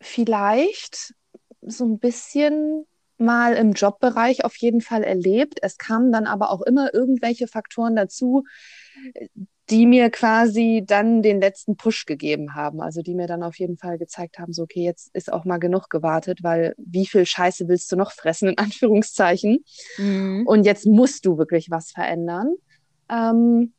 vielleicht 0.00 1.14
so 1.60 1.84
ein 1.84 1.98
bisschen 1.98 2.86
mal 3.18 3.54
im 3.54 3.72
Jobbereich 3.72 4.44
auf 4.44 4.56
jeden 4.56 4.80
Fall 4.80 5.04
erlebt. 5.04 5.58
Es 5.62 5.78
kamen 5.78 6.10
dann 6.10 6.26
aber 6.26 6.50
auch 6.50 6.62
immer 6.62 6.92
irgendwelche 6.92 7.46
Faktoren 7.46 7.94
dazu, 7.94 8.44
die 9.70 9.86
mir 9.86 10.10
quasi 10.10 10.82
dann 10.86 11.22
den 11.22 11.40
letzten 11.40 11.76
Push 11.76 12.04
gegeben 12.04 12.54
haben. 12.54 12.80
Also 12.80 13.02
die 13.02 13.14
mir 13.14 13.26
dann 13.26 13.42
auf 13.42 13.58
jeden 13.58 13.78
Fall 13.78 13.98
gezeigt 13.98 14.38
haben, 14.38 14.52
so, 14.52 14.64
okay, 14.64 14.82
jetzt 14.82 15.10
ist 15.14 15.32
auch 15.32 15.44
mal 15.44 15.58
genug 15.58 15.88
gewartet, 15.88 16.42
weil 16.42 16.74
wie 16.78 17.06
viel 17.06 17.24
Scheiße 17.26 17.68
willst 17.68 17.90
du 17.92 17.96
noch 17.96 18.12
fressen, 18.12 18.48
in 18.48 18.58
Anführungszeichen. 18.58 19.64
Mhm. 19.98 20.46
Und 20.46 20.64
jetzt 20.64 20.86
musst 20.86 21.26
du 21.26 21.38
wirklich 21.38 21.70
was 21.70 21.92
verändern. 21.92 22.54
Ähm, 23.08 23.72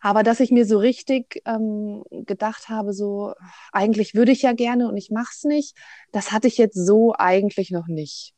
Aber 0.00 0.22
dass 0.22 0.40
ich 0.40 0.50
mir 0.50 0.66
so 0.66 0.78
richtig 0.78 1.40
ähm, 1.46 2.04
gedacht 2.10 2.68
habe, 2.68 2.92
so 2.92 3.32
eigentlich 3.72 4.14
würde 4.14 4.32
ich 4.32 4.42
ja 4.42 4.52
gerne 4.52 4.86
und 4.86 4.98
ich 4.98 5.10
mache 5.10 5.32
es 5.32 5.44
nicht, 5.44 5.74
das 6.12 6.30
hatte 6.30 6.46
ich 6.46 6.58
jetzt 6.58 6.76
so 6.76 7.14
eigentlich 7.16 7.70
noch 7.70 7.86
nicht. 7.88 8.34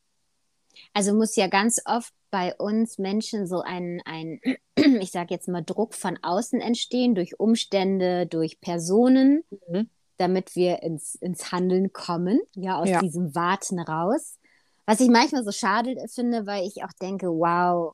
Also 0.93 1.13
muss 1.13 1.35
ja 1.35 1.47
ganz 1.47 1.81
oft 1.83 2.13
bei 2.29 2.55
uns 2.55 2.97
Menschen 2.97 3.47
so 3.47 3.61
ein, 3.61 4.01
ein 4.05 4.39
ich 4.75 5.11
sage 5.11 5.33
jetzt 5.33 5.47
mal, 5.47 5.63
Druck 5.63 5.93
von 5.93 6.17
außen 6.21 6.61
entstehen, 6.61 7.15
durch 7.15 7.39
Umstände, 7.39 8.27
durch 8.27 8.59
Personen, 8.61 9.43
mhm. 9.69 9.89
damit 10.17 10.55
wir 10.55 10.83
ins, 10.83 11.15
ins 11.15 11.51
Handeln 11.51 11.93
kommen, 11.93 12.39
ja, 12.55 12.79
aus 12.79 12.89
ja. 12.89 12.99
diesem 12.99 13.35
Warten 13.35 13.79
raus. 13.79 14.37
Was 14.85 14.99
ich 14.99 15.09
manchmal 15.09 15.43
so 15.43 15.51
schade 15.51 15.95
finde, 16.07 16.45
weil 16.45 16.65
ich 16.65 16.83
auch 16.83 16.93
denke, 17.01 17.27
wow, 17.27 17.93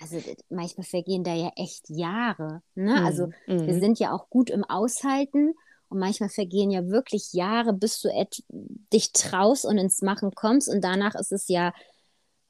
also 0.00 0.18
manchmal 0.48 0.84
vergehen 0.84 1.22
da 1.22 1.32
ja 1.32 1.52
echt 1.56 1.88
Jahre. 1.88 2.62
Ne? 2.74 2.98
Mhm. 2.98 3.06
Also 3.06 3.26
mhm. 3.46 3.66
wir 3.66 3.78
sind 3.78 3.98
ja 4.00 4.12
auch 4.12 4.28
gut 4.28 4.50
im 4.50 4.64
Aushalten 4.64 5.54
und 5.88 5.98
manchmal 5.98 6.28
vergehen 6.28 6.70
ja 6.70 6.88
wirklich 6.88 7.32
Jahre, 7.32 7.72
bis 7.72 8.00
du 8.00 8.08
dich 8.92 9.12
traust 9.12 9.64
und 9.64 9.78
ins 9.78 10.02
Machen 10.02 10.34
kommst 10.34 10.68
und 10.68 10.82
danach 10.82 11.14
ist 11.14 11.32
es 11.32 11.48
ja 11.48 11.72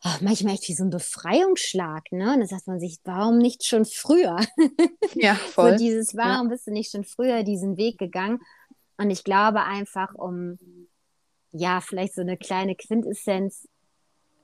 oh, 0.04 0.16
manchmal 0.20 0.54
echt 0.54 0.68
wie 0.68 0.74
so 0.74 0.84
ein 0.84 0.90
Befreiungsschlag. 0.90 2.10
Ne? 2.12 2.32
Und 2.32 2.40
dann 2.40 2.46
sagt 2.46 2.66
man 2.66 2.80
sich, 2.80 2.98
warum 3.04 3.38
nicht 3.38 3.64
schon 3.64 3.84
früher? 3.84 4.38
Ja, 5.14 5.34
voll. 5.54 5.72
so 5.72 5.78
dieses, 5.78 6.16
warum 6.16 6.46
ja. 6.46 6.50
bist 6.50 6.66
du 6.66 6.72
nicht 6.72 6.90
schon 6.90 7.04
früher 7.04 7.42
diesen 7.42 7.76
Weg 7.76 7.98
gegangen? 7.98 8.40
Und 8.98 9.10
ich 9.10 9.24
glaube 9.24 9.62
einfach, 9.62 10.14
um 10.14 10.58
ja, 11.52 11.80
vielleicht 11.80 12.14
so 12.14 12.22
eine 12.22 12.36
kleine 12.36 12.74
Quintessenz. 12.74 13.68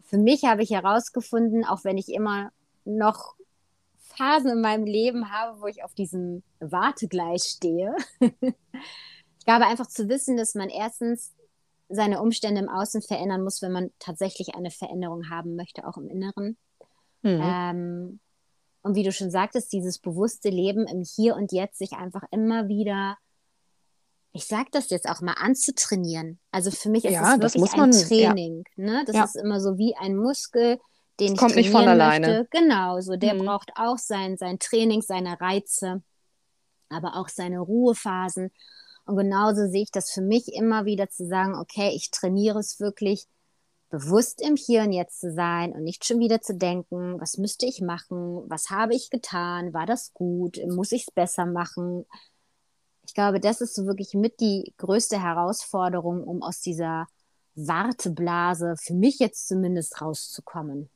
Für 0.05 0.19
mich 0.19 0.45
habe 0.45 0.63
ich 0.63 0.71
herausgefunden, 0.71 1.65
auch 1.65 1.85
wenn 1.85 1.99
ich 1.99 2.09
immer 2.09 2.51
noch 2.85 3.35
Phasen 3.99 4.51
in 4.51 4.61
meinem 4.61 4.85
Leben 4.85 5.31
habe, 5.33 5.61
wo 5.61 5.67
ich 5.67 5.85
auf 5.85 5.95
diesem 5.95 6.43
Wartegleis 6.61 7.49
stehe. 7.49 7.95
ich 8.21 9.45
glaube 9.45 9.67
einfach 9.67 9.87
zu 9.87 10.09
wissen, 10.09 10.37
dass 10.37 10.55
man 10.55 10.69
erstens 10.69 11.33
seine 11.89 12.21
Umstände 12.21 12.61
im 12.61 12.69
Außen 12.69 13.03
verändern 13.03 13.43
muss, 13.43 13.63
wenn 13.63 13.73
man 13.73 13.91
tatsächlich 13.99 14.55
eine 14.55 14.71
Veränderung 14.71 15.31
haben 15.31 15.57
möchte, 15.57 15.87
auch 15.87 15.97
im 15.97 16.09
Inneren. 16.09 16.57
Mhm. 17.23 17.41
Ähm, 17.43 18.21
und 18.83 18.95
wie 18.95 19.03
du 19.03 19.13
schon 19.13 19.31
sagtest, 19.31 19.73
dieses 19.73 19.99
bewusste 19.99 20.51
Leben 20.51 20.87
im 20.87 21.03
Hier 21.03 21.35
und 21.35 21.53
Jetzt, 21.53 21.79
sich 21.79 21.93
einfach 21.93 22.23
immer 22.31 22.69
wieder, 22.69 23.17
ich 24.33 24.45
sage 24.45 24.69
das 24.71 24.91
jetzt 24.91 25.09
auch 25.09 25.21
mal, 25.21 25.35
anzutrainieren. 25.35 26.39
Also 26.53 26.71
für 26.71 26.91
mich 26.91 27.05
ist 27.05 27.13
ja, 27.13 27.37
das 27.37 27.55
wirklich 27.55 27.71
das 27.71 27.77
man, 27.77 27.91
ein 27.91 27.93
Training. 27.93 28.65
Ja. 28.77 28.85
Ne? 28.85 29.05
Das 29.07 29.17
ja. 29.17 29.25
ist 29.25 29.37
immer 29.37 29.61
so 29.61 29.79
wie 29.79 29.97
ein 29.97 30.17
Muskel, 30.17 30.79
den 31.19 31.29
das 31.29 31.35
ich 31.35 31.39
kommt 31.39 31.57
nicht 31.57 31.71
von 31.71 31.89
alleine. 31.89 32.27
Möchte. 32.27 32.49
Genau, 32.51 33.01
so 33.01 33.17
der 33.17 33.35
mhm. 33.35 33.47
braucht 33.47 33.73
auch 33.75 33.99
sein, 33.99 34.37
sein 34.37 34.59
Training, 34.59 35.03
seine 35.03 35.41
Reize, 35.41 36.03
aber 36.89 37.17
auch 37.17 37.29
seine 37.29 37.59
Ruhephasen. 37.61 38.53
Und 39.09 39.17
genauso 39.17 39.67
sehe 39.69 39.85
ich 39.85 39.91
das 39.91 40.11
für 40.11 40.21
mich 40.21 40.53
immer 40.53 40.85
wieder 40.85 41.09
zu 41.09 41.27
sagen, 41.27 41.55
okay, 41.55 41.93
ich 41.95 42.11
trainiere 42.11 42.59
es 42.59 42.79
wirklich, 42.79 43.27
bewusst 43.89 44.43
im 44.43 44.55
Hier 44.55 44.83
und 44.83 44.93
Jetzt 44.93 45.21
zu 45.21 45.33
sein 45.33 45.73
und 45.73 45.83
nicht 45.83 46.05
schon 46.05 46.19
wieder 46.21 46.43
zu 46.43 46.55
denken, 46.55 47.19
was 47.19 47.39
müsste 47.39 47.65
ich 47.65 47.81
machen, 47.81 48.43
was 48.51 48.69
habe 48.69 48.95
ich 48.95 49.09
getan, 49.09 49.73
war 49.73 49.87
das 49.87 50.13
gut, 50.13 50.61
muss 50.69 50.93
ich 50.93 51.07
es 51.09 51.11
besser 51.11 51.47
machen. 51.47 52.05
Ich 53.07 53.15
glaube, 53.15 53.41
das 53.41 53.63
ist 53.63 53.75
so 53.75 53.87
wirklich 53.87 54.13
mit 54.13 54.41
die 54.41 54.75
größte 54.77 55.23
Herausforderung, 55.23 56.23
um 56.23 56.43
aus 56.43 56.61
dieser 56.61 57.07
Warteblase, 57.55 58.75
für 58.77 58.93
mich 58.93 59.21
jetzt 59.21 59.49
zumindest, 59.49 60.03
rauszukommen. 60.03 60.91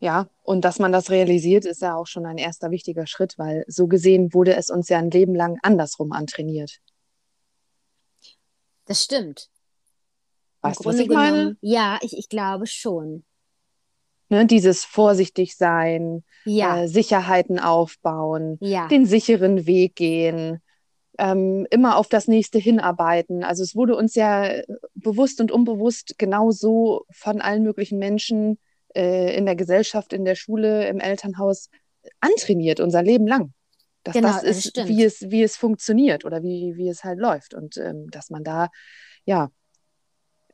Ja, 0.00 0.28
und 0.42 0.64
dass 0.64 0.78
man 0.78 0.92
das 0.92 1.10
realisiert, 1.10 1.66
ist 1.66 1.82
ja 1.82 1.94
auch 1.94 2.06
schon 2.06 2.24
ein 2.24 2.38
erster 2.38 2.70
wichtiger 2.70 3.06
Schritt, 3.06 3.36
weil 3.36 3.64
so 3.68 3.86
gesehen 3.86 4.32
wurde 4.32 4.56
es 4.56 4.70
uns 4.70 4.88
ja 4.88 4.98
ein 4.98 5.10
Leben 5.10 5.34
lang 5.34 5.58
andersrum 5.62 6.12
antrainiert. 6.12 6.80
Das 8.86 9.04
stimmt. 9.04 9.50
Weißt 10.62 10.80
du, 10.80 10.88
was 10.88 10.98
ich 10.98 11.08
meine? 11.08 11.56
Ja, 11.60 11.98
ich, 12.00 12.16
ich 12.16 12.28
glaube 12.28 12.66
schon. 12.66 13.24
Ne, 14.30 14.46
dieses 14.46 14.84
vorsichtig 14.84 15.56
sein, 15.56 16.24
ja. 16.44 16.82
äh, 16.82 16.88
Sicherheiten 16.88 17.58
aufbauen, 17.58 18.58
ja. 18.60 18.86
den 18.86 19.04
sicheren 19.04 19.66
Weg 19.66 19.96
gehen, 19.96 20.62
ähm, 21.18 21.66
immer 21.70 21.96
auf 21.96 22.08
das 22.08 22.28
nächste 22.28 22.58
hinarbeiten. 22.58 23.44
Also 23.44 23.62
es 23.64 23.74
wurde 23.74 23.96
uns 23.96 24.14
ja 24.14 24.50
bewusst 24.94 25.40
und 25.40 25.50
unbewusst 25.50 26.16
genauso 26.16 27.04
von 27.10 27.40
allen 27.40 27.64
möglichen 27.64 27.98
Menschen 27.98 28.58
äh, 28.94 29.36
in 29.36 29.46
der 29.46 29.56
Gesellschaft, 29.56 30.12
in 30.12 30.24
der 30.24 30.34
Schule, 30.34 30.88
im 30.88 31.00
Elternhaus 31.00 31.70
antrainiert, 32.20 32.80
unser 32.80 33.02
Leben 33.02 33.26
lang. 33.26 33.52
Dass 34.02 34.14
genau, 34.14 34.28
das 34.28 34.42
ist, 34.44 34.76
das 34.76 34.88
wie, 34.88 35.04
es, 35.04 35.30
wie 35.30 35.42
es 35.42 35.56
funktioniert 35.56 36.24
oder 36.24 36.42
wie, 36.42 36.74
wie 36.76 36.88
es 36.88 37.04
halt 37.04 37.18
läuft. 37.18 37.54
Und 37.54 37.76
ähm, 37.76 38.10
dass 38.10 38.30
man 38.30 38.44
da, 38.44 38.68
ja, 39.24 39.50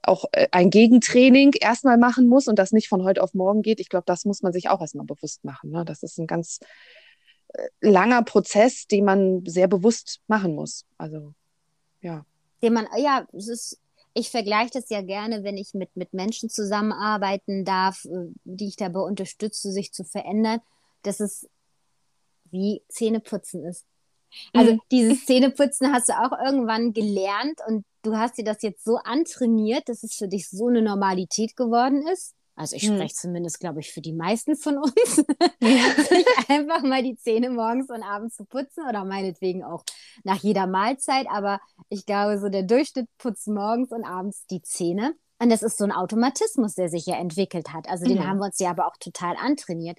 auch 0.02 0.24
äh, 0.32 0.48
ein 0.50 0.70
Gegentraining 0.70 1.52
erstmal 1.60 1.98
machen 1.98 2.28
muss 2.28 2.48
und 2.48 2.58
das 2.58 2.72
nicht 2.72 2.88
von 2.88 3.02
heute 3.04 3.22
auf 3.22 3.34
morgen 3.34 3.62
geht. 3.62 3.80
Ich 3.80 3.88
glaube, 3.88 4.04
das 4.06 4.24
muss 4.24 4.42
man 4.42 4.52
sich 4.52 4.68
auch 4.68 4.80
erstmal 4.80 5.06
bewusst 5.06 5.44
machen. 5.44 5.70
Ne? 5.70 5.84
Das 5.84 6.02
ist 6.02 6.18
ein 6.18 6.26
ganz 6.26 6.58
äh, 7.48 7.68
langer 7.80 8.22
Prozess, 8.22 8.86
den 8.86 9.04
man 9.04 9.44
sehr 9.46 9.68
bewusst 9.68 10.20
machen 10.26 10.54
muss. 10.54 10.84
Also, 10.98 11.34
ja. 12.00 12.24
Den 12.62 12.72
man, 12.72 12.86
ja, 12.96 13.26
es 13.32 13.48
ist 13.48 13.80
ich 14.16 14.30
vergleiche 14.30 14.70
das 14.72 14.88
ja 14.88 15.02
gerne, 15.02 15.44
wenn 15.44 15.58
ich 15.58 15.74
mit, 15.74 15.94
mit 15.94 16.14
Menschen 16.14 16.48
zusammenarbeiten 16.48 17.66
darf, 17.66 18.06
äh, 18.06 18.30
die 18.44 18.68
ich 18.68 18.76
dabei 18.76 19.00
unterstütze, 19.00 19.70
sich 19.70 19.92
zu 19.92 20.04
verändern, 20.04 20.60
dass 21.02 21.20
es 21.20 21.48
wie 22.50 22.82
Zähneputzen 22.88 23.64
ist. 23.64 23.84
Also 24.54 24.74
mhm. 24.74 24.80
dieses 24.90 25.26
Zähneputzen 25.26 25.92
hast 25.92 26.08
du 26.08 26.14
auch 26.14 26.32
irgendwann 26.42 26.94
gelernt 26.94 27.60
und 27.66 27.84
du 28.02 28.16
hast 28.16 28.38
dir 28.38 28.44
das 28.44 28.62
jetzt 28.62 28.84
so 28.84 28.96
antrainiert, 28.96 29.88
dass 29.88 30.02
es 30.02 30.14
für 30.14 30.28
dich 30.28 30.48
so 30.48 30.68
eine 30.68 30.80
Normalität 30.80 31.54
geworden 31.54 32.06
ist. 32.06 32.34
Also 32.56 32.74
ich 32.74 32.88
hm. 32.88 32.96
spreche 32.96 33.14
zumindest, 33.14 33.60
glaube 33.60 33.80
ich, 33.80 33.92
für 33.92 34.00
die 34.00 34.14
meisten 34.14 34.56
von 34.56 34.78
uns, 34.78 34.94
sich 35.60 36.26
einfach 36.48 36.82
mal 36.82 37.02
die 37.02 37.16
Zähne 37.16 37.50
morgens 37.50 37.90
und 37.90 38.02
abends 38.02 38.36
zu 38.36 38.44
putzen 38.46 38.84
oder 38.88 39.04
meinetwegen 39.04 39.62
auch 39.62 39.84
nach 40.24 40.38
jeder 40.38 40.66
Mahlzeit. 40.66 41.26
Aber 41.30 41.60
ich 41.90 42.06
glaube, 42.06 42.38
so 42.38 42.48
der 42.48 42.62
Durchschnitt 42.62 43.08
putzt 43.18 43.46
morgens 43.46 43.92
und 43.92 44.04
abends 44.04 44.46
die 44.46 44.62
Zähne. 44.62 45.14
Und 45.38 45.50
das 45.50 45.62
ist 45.62 45.76
so 45.76 45.84
ein 45.84 45.92
Automatismus, 45.92 46.74
der 46.74 46.88
sich 46.88 47.04
ja 47.04 47.16
entwickelt 47.16 47.74
hat. 47.74 47.88
Also 47.90 48.06
den 48.06 48.18
mhm. 48.18 48.26
haben 48.26 48.38
wir 48.38 48.46
uns 48.46 48.58
ja 48.58 48.70
aber 48.70 48.86
auch 48.86 48.96
total 48.98 49.36
antrainiert. 49.36 49.98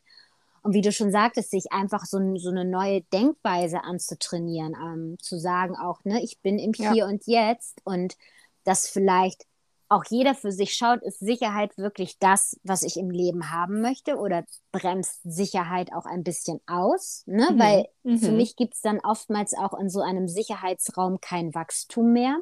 Und 0.63 0.73
wie 0.73 0.81
du 0.81 0.91
schon 0.91 1.11
sagtest, 1.11 1.51
sich 1.51 1.71
einfach 1.71 2.05
so, 2.05 2.17
so 2.37 2.49
eine 2.49 2.65
neue 2.65 3.01
Denkweise 3.13 3.83
anzutrainieren, 3.83 4.75
ähm, 4.75 5.17
zu 5.21 5.39
sagen 5.39 5.75
auch, 5.75 6.03
ne, 6.03 6.21
ich 6.23 6.39
bin 6.41 6.57
im 6.57 6.73
ja. 6.75 6.91
Hier 6.91 7.05
und 7.05 7.25
Jetzt 7.27 7.81
und 7.85 8.17
das 8.63 8.87
vielleicht 8.89 9.45
auch 9.89 10.03
jeder 10.09 10.35
für 10.35 10.51
sich 10.51 10.73
schaut, 10.73 11.01
ist 11.03 11.19
Sicherheit 11.19 11.77
wirklich 11.77 12.19
das, 12.19 12.59
was 12.63 12.83
ich 12.83 12.97
im 12.97 13.09
Leben 13.09 13.51
haben 13.51 13.81
möchte 13.81 14.17
oder 14.17 14.43
bremst 14.71 15.21
Sicherheit 15.23 15.93
auch 15.93 16.05
ein 16.05 16.23
bisschen 16.23 16.59
aus? 16.67 17.23
Ne? 17.25 17.49
Mhm. 17.51 17.59
Weil 17.59 17.85
mhm. 18.03 18.17
für 18.17 18.31
mich 18.31 18.55
gibt 18.55 18.75
es 18.75 18.81
dann 18.81 18.99
oftmals 18.99 19.53
auch 19.53 19.73
in 19.79 19.89
so 19.89 20.01
einem 20.01 20.27
Sicherheitsraum 20.27 21.19
kein 21.21 21.53
Wachstum 21.53 22.11
mehr. 22.11 22.39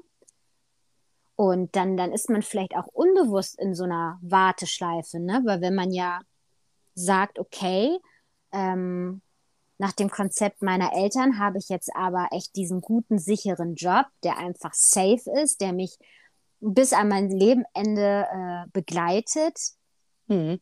Und 1.36 1.76
dann, 1.76 1.98
dann 1.98 2.14
ist 2.14 2.30
man 2.30 2.42
vielleicht 2.42 2.76
auch 2.76 2.88
unbewusst 2.88 3.60
in 3.60 3.76
so 3.76 3.84
einer 3.84 4.18
Warteschleife, 4.22 5.20
ne? 5.20 5.42
weil 5.46 5.62
wenn 5.62 5.76
man 5.76 5.92
ja 5.92 6.22
sagt, 6.96 7.40
okay, 7.40 7.98
ähm, 8.54 9.22
nach 9.78 9.92
dem 9.92 10.10
Konzept 10.10 10.62
meiner 10.62 10.94
Eltern 10.94 11.38
habe 11.38 11.58
ich 11.58 11.68
jetzt 11.68 11.94
aber 11.94 12.30
echt 12.32 12.56
diesen 12.56 12.80
guten, 12.80 13.20
sicheren 13.20 13.76
Job, 13.76 14.06
der 14.24 14.38
einfach 14.38 14.74
safe 14.74 15.30
ist, 15.44 15.60
der 15.60 15.74
mich 15.74 15.98
bis 16.60 16.94
an 16.94 17.08
mein 17.08 17.30
Lebenende 17.30 18.28
äh, 18.32 18.70
begleitet. 18.72 19.60
Mhm. 20.28 20.60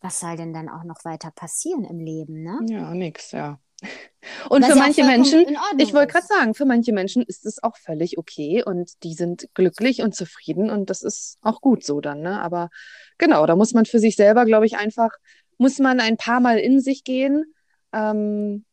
Was 0.00 0.20
soll 0.20 0.36
denn 0.36 0.52
dann 0.52 0.68
auch 0.68 0.84
noch 0.84 1.04
weiter 1.04 1.30
passieren 1.30 1.84
im 1.84 1.98
Leben, 1.98 2.42
ne? 2.42 2.60
Ja, 2.68 2.94
nix, 2.94 3.32
ja. 3.32 3.58
Und 4.48 4.62
Was 4.62 4.70
für 4.70 4.78
manche 4.78 5.04
Menschen, 5.04 5.44
ich 5.78 5.92
wollte 5.92 6.12
gerade 6.12 6.26
sagen, 6.26 6.54
für 6.54 6.64
manche 6.64 6.92
Menschen 6.92 7.22
ist 7.22 7.44
es 7.44 7.62
auch 7.62 7.76
völlig 7.76 8.16
okay 8.16 8.62
und 8.64 9.02
die 9.02 9.12
sind 9.12 9.48
glücklich 9.54 10.00
und 10.00 10.14
zufrieden 10.14 10.70
und 10.70 10.88
das 10.88 11.02
ist 11.02 11.38
auch 11.42 11.60
gut 11.60 11.84
so 11.84 12.00
dann, 12.00 12.20
ne? 12.20 12.40
Aber 12.40 12.70
genau, 13.18 13.44
da 13.46 13.54
muss 13.54 13.74
man 13.74 13.84
für 13.84 13.98
sich 13.98 14.16
selber, 14.16 14.46
glaube 14.46 14.64
ich, 14.64 14.78
einfach, 14.78 15.10
muss 15.58 15.78
man 15.78 16.00
ein 16.00 16.16
paar 16.16 16.40
Mal 16.40 16.58
in 16.58 16.80
sich 16.80 17.04
gehen 17.04 17.54
ähm, 17.92 18.64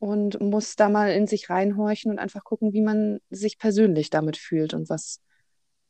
und 0.00 0.40
muss 0.40 0.76
da 0.76 0.88
mal 0.88 1.12
in 1.12 1.26
sich 1.26 1.50
reinhorchen 1.50 2.10
und 2.10 2.18
einfach 2.18 2.42
gucken, 2.42 2.72
wie 2.72 2.80
man 2.80 3.20
sich 3.28 3.58
persönlich 3.58 4.08
damit 4.08 4.38
fühlt 4.38 4.72
und 4.72 4.88
was, 4.88 5.20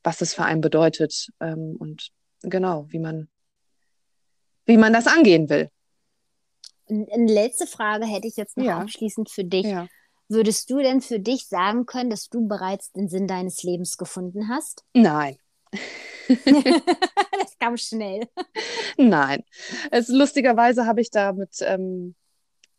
was 0.03 0.21
es 0.21 0.35
für 0.35 0.45
einen 0.45 0.61
bedeutet 0.61 1.29
ähm, 1.41 1.77
und 1.79 2.11
genau, 2.43 2.87
wie 2.89 2.99
man, 2.99 3.29
wie 4.67 4.77
man 4.77 4.93
das 4.93 5.07
angehen 5.07 5.49
will. 5.49 5.71
Eine 6.89 7.33
letzte 7.33 7.69
Frage 7.69 8.05
hätte 8.05 8.27
ich 8.27 8.37
jetzt 8.37 8.57
noch 8.57 8.65
ja. 8.65 8.79
abschließend 8.79 9.31
für 9.31 9.45
dich. 9.45 9.67
Ja. 9.67 9.87
Würdest 10.29 10.71
du 10.71 10.79
denn 10.79 11.01
für 11.01 11.21
dich 11.21 11.47
sagen 11.47 11.87
können, 11.87 12.11
dass 12.11 12.29
du 12.29 12.47
bereits 12.49 12.91
den 12.91 13.09
Sinn 13.09 13.29
deines 13.29 13.63
Lebens 13.63 13.97
gefunden 13.97 14.49
hast? 14.49 14.85
Nein. 14.93 15.39
das 16.29 17.59
kam 17.61 17.77
schnell. 17.77 18.27
Nein. 18.97 19.45
Es, 19.93 20.09
lustigerweise 20.09 20.87
habe 20.87 21.01
ich 21.01 21.13
da 21.13 21.33
mit 21.33 21.59
ähm, 21.61 22.17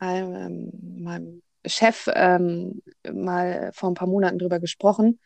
einem, 0.01 0.71
meinem 0.81 1.41
Chef 1.65 2.09
ähm, 2.13 2.81
mal 3.11 3.71
vor 3.73 3.89
ein 3.89 3.95
paar 3.95 4.07
Monaten 4.07 4.39
drüber 4.39 4.59
gesprochen. 4.59 5.19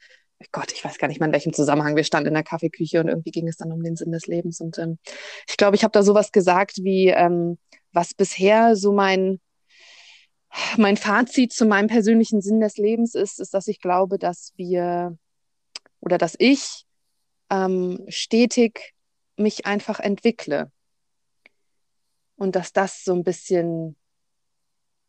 Gott, 0.52 0.74
ich 0.74 0.84
weiß 0.84 0.98
gar 0.98 1.08
nicht 1.08 1.20
mehr, 1.20 1.28
in 1.28 1.34
welchem 1.34 1.54
Zusammenhang 1.54 1.96
wir 1.96 2.04
standen 2.04 2.28
in 2.28 2.34
der 2.34 2.44
Kaffeeküche 2.44 3.00
und 3.00 3.08
irgendwie 3.08 3.32
ging 3.32 3.48
es 3.48 3.56
dann 3.56 3.72
um 3.72 3.82
den 3.82 3.96
Sinn 3.96 4.12
des 4.12 4.28
Lebens. 4.28 4.60
Und 4.60 4.78
ähm, 4.78 5.00
ich 5.48 5.56
glaube, 5.56 5.76
ich 5.76 5.84
habe 5.84 5.94
da 5.94 6.04
sowas 6.04 6.32
gesagt 6.32 6.78
wie, 6.84 7.08
ähm, 7.08 7.58
was 7.94 8.14
bisher 8.14 8.76
so 8.76 8.92
mein, 8.92 9.40
mein 10.78 10.98
Fazit 10.98 11.54
zu 11.54 11.66
meinem 11.66 11.88
persönlichen 11.88 12.42
Sinn 12.42 12.60
des 12.60 12.78
Lebens 12.78 13.16
ist, 13.16 13.40
ist, 13.40 13.54
dass 13.54 13.68
ich 13.68 13.80
glaube, 13.80 14.20
dass 14.20 14.54
wir 14.58 15.18
oder 16.02 16.18
dass 16.18 16.36
ich 16.38 16.86
ähm, 17.50 18.04
stetig 18.10 18.94
mich 19.38 19.66
einfach 19.66 20.00
entwickle. 20.02 20.72
Und 22.36 22.58
dass 22.58 22.74
das 22.74 23.06
so 23.06 23.14
ein 23.14 23.24
bisschen 23.24 23.96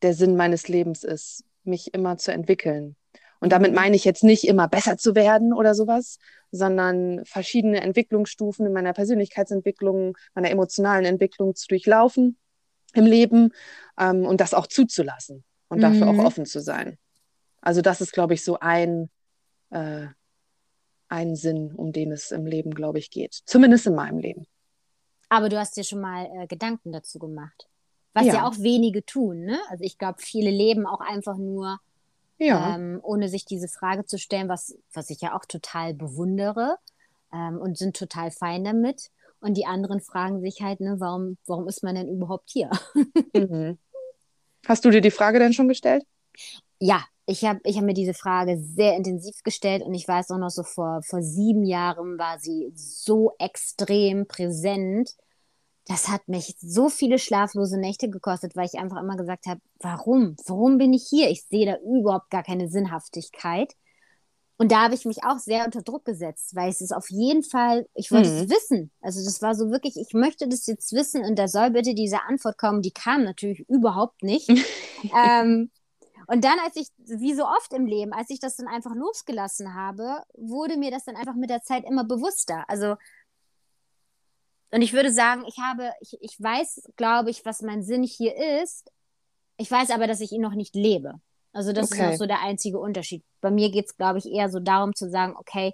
der 0.06 0.14
Sinn 0.14 0.36
meines 0.36 0.68
Lebens 0.68 1.02
ist, 1.02 1.42
mich 1.64 1.92
immer 1.92 2.16
zu 2.16 2.32
entwickeln. 2.32 2.94
Und 3.40 3.50
damit 3.50 3.72
mhm. 3.72 3.74
meine 3.74 3.96
ich 3.96 4.04
jetzt 4.04 4.22
nicht 4.22 4.44
immer 4.44 4.68
besser 4.68 4.96
zu 4.96 5.16
werden 5.16 5.52
oder 5.52 5.74
sowas, 5.74 6.18
sondern 6.52 7.24
verschiedene 7.24 7.80
Entwicklungsstufen 7.80 8.64
in 8.66 8.72
meiner 8.72 8.92
Persönlichkeitsentwicklung, 8.92 10.16
meiner 10.34 10.50
emotionalen 10.50 11.04
Entwicklung 11.04 11.56
zu 11.56 11.66
durchlaufen 11.66 12.38
im 12.94 13.04
Leben 13.04 13.52
ähm, 13.98 14.24
und 14.24 14.40
das 14.40 14.54
auch 14.54 14.68
zuzulassen 14.68 15.42
und 15.68 15.80
dafür 15.80 16.12
mhm. 16.12 16.20
auch 16.20 16.24
offen 16.26 16.46
zu 16.46 16.60
sein. 16.60 16.98
Also 17.60 17.82
das 17.82 18.00
ist, 18.00 18.12
glaube 18.12 18.34
ich, 18.34 18.44
so 18.44 18.60
ein, 18.60 19.10
äh, 19.70 20.06
ein 21.08 21.34
Sinn, 21.34 21.72
um 21.74 21.92
den 21.92 22.12
es 22.12 22.30
im 22.30 22.46
Leben, 22.46 22.72
glaube 22.72 23.00
ich, 23.00 23.10
geht. 23.10 23.40
Zumindest 23.44 23.88
in 23.88 23.96
meinem 23.96 24.20
Leben. 24.20 24.46
Aber 25.28 25.48
du 25.48 25.58
hast 25.58 25.76
dir 25.76 25.82
schon 25.82 26.00
mal 26.00 26.26
äh, 26.26 26.46
Gedanken 26.46 26.92
dazu 26.92 27.18
gemacht. 27.18 27.68
Was 28.16 28.24
ja. 28.24 28.34
ja 28.34 28.48
auch 28.48 28.56
wenige 28.56 29.04
tun. 29.04 29.44
Ne? 29.44 29.60
Also 29.68 29.84
ich 29.84 29.98
glaube, 29.98 30.22
viele 30.22 30.50
leben 30.50 30.86
auch 30.86 31.00
einfach 31.00 31.36
nur, 31.36 31.78
ja. 32.38 32.74
ähm, 32.74 32.98
ohne 33.02 33.28
sich 33.28 33.44
diese 33.44 33.68
Frage 33.68 34.06
zu 34.06 34.16
stellen, 34.18 34.48
was, 34.48 34.74
was 34.94 35.10
ich 35.10 35.20
ja 35.20 35.36
auch 35.36 35.44
total 35.44 35.92
bewundere 35.92 36.78
ähm, 37.30 37.58
und 37.58 37.76
sind 37.76 37.94
total 37.94 38.30
fein 38.30 38.64
damit. 38.64 39.10
Und 39.40 39.58
die 39.58 39.66
anderen 39.66 40.00
fragen 40.00 40.40
sich 40.40 40.62
halt, 40.62 40.80
ne, 40.80 40.96
warum, 40.98 41.36
warum 41.44 41.68
ist 41.68 41.82
man 41.82 41.94
denn 41.94 42.08
überhaupt 42.08 42.48
hier? 42.48 42.70
Mhm. 43.34 43.76
Hast 44.66 44.86
du 44.86 44.90
dir 44.90 45.02
die 45.02 45.10
Frage 45.10 45.38
denn 45.38 45.52
schon 45.52 45.68
gestellt? 45.68 46.06
Ja, 46.80 47.04
ich 47.26 47.44
habe 47.44 47.60
ich 47.64 47.76
hab 47.76 47.84
mir 47.84 47.92
diese 47.92 48.14
Frage 48.14 48.58
sehr 48.58 48.96
intensiv 48.96 49.42
gestellt 49.42 49.82
und 49.82 49.92
ich 49.92 50.08
weiß 50.08 50.30
auch 50.30 50.38
noch 50.38 50.48
so 50.48 50.62
vor, 50.62 51.02
vor 51.02 51.20
sieben 51.20 51.64
Jahren 51.64 52.18
war 52.18 52.38
sie 52.38 52.72
so 52.74 53.34
extrem 53.38 54.26
präsent. 54.26 55.14
Das 55.86 56.08
hat 56.08 56.26
mich 56.28 56.56
so 56.58 56.88
viele 56.88 57.18
schlaflose 57.18 57.78
Nächte 57.78 58.10
gekostet, 58.10 58.56
weil 58.56 58.66
ich 58.66 58.78
einfach 58.78 59.00
immer 59.00 59.16
gesagt 59.16 59.46
habe, 59.46 59.60
warum? 59.80 60.36
Warum 60.46 60.78
bin 60.78 60.92
ich 60.92 61.06
hier? 61.08 61.30
Ich 61.30 61.44
sehe 61.44 61.66
da 61.66 61.76
überhaupt 61.78 62.30
gar 62.30 62.42
keine 62.42 62.68
Sinnhaftigkeit. 62.68 63.74
Und 64.58 64.72
da 64.72 64.84
habe 64.84 64.94
ich 64.94 65.04
mich 65.04 65.22
auch 65.22 65.38
sehr 65.38 65.64
unter 65.66 65.82
Druck 65.82 66.04
gesetzt, 66.04 66.54
weil 66.56 66.70
es 66.70 66.80
ist 66.80 66.92
auf 66.92 67.10
jeden 67.10 67.42
Fall, 67.42 67.86
ich 67.94 68.10
wollte 68.10 68.30
mhm. 68.30 68.36
es 68.36 68.48
wissen. 68.48 68.90
Also 69.02 69.22
das 69.22 69.42
war 69.42 69.54
so 69.54 69.70
wirklich, 69.70 69.96
ich 69.96 70.14
möchte 70.14 70.48
das 70.48 70.66
jetzt 70.66 70.92
wissen 70.92 71.24
und 71.24 71.38
da 71.38 71.46
soll 71.46 71.70
bitte 71.70 71.94
diese 71.94 72.22
Antwort 72.22 72.56
kommen. 72.56 72.80
Die 72.80 72.92
kam 72.92 73.22
natürlich 73.24 73.68
überhaupt 73.68 74.22
nicht. 74.22 74.48
ähm, 75.14 75.70
und 76.26 76.42
dann, 76.42 76.58
als 76.64 76.76
ich, 76.76 76.88
wie 76.96 77.34
so 77.34 77.44
oft 77.44 77.72
im 77.72 77.86
Leben, 77.86 78.12
als 78.12 78.30
ich 78.30 78.40
das 78.40 78.56
dann 78.56 78.66
einfach 78.66 78.94
losgelassen 78.94 79.74
habe, 79.74 80.22
wurde 80.34 80.76
mir 80.76 80.90
das 80.90 81.04
dann 81.04 81.16
einfach 81.16 81.36
mit 81.36 81.50
der 81.50 81.62
Zeit 81.62 81.84
immer 81.86 82.04
bewusster. 82.04 82.64
Also, 82.68 82.96
und 84.76 84.82
ich 84.82 84.92
würde 84.92 85.10
sagen, 85.10 85.42
ich 85.48 85.56
habe, 85.56 85.90
ich, 86.00 86.18
ich 86.20 86.36
weiß, 86.38 86.82
glaube 86.96 87.30
ich, 87.30 87.46
was 87.46 87.62
mein 87.62 87.82
Sinn 87.82 88.02
hier 88.02 88.34
ist. 88.62 88.90
Ich 89.56 89.70
weiß 89.70 89.90
aber, 89.90 90.06
dass 90.06 90.20
ich 90.20 90.32
ihn 90.32 90.42
noch 90.42 90.52
nicht 90.52 90.74
lebe. 90.74 91.14
Also 91.54 91.72
das 91.72 91.90
okay. 91.90 92.02
ist 92.02 92.10
noch 92.10 92.18
so 92.18 92.26
der 92.26 92.42
einzige 92.42 92.78
Unterschied. 92.78 93.24
Bei 93.40 93.50
mir 93.50 93.70
geht 93.70 93.86
es, 93.86 93.96
glaube 93.96 94.18
ich, 94.18 94.26
eher 94.26 94.50
so 94.50 94.60
darum 94.60 94.94
zu 94.94 95.08
sagen, 95.08 95.34
okay, 95.38 95.72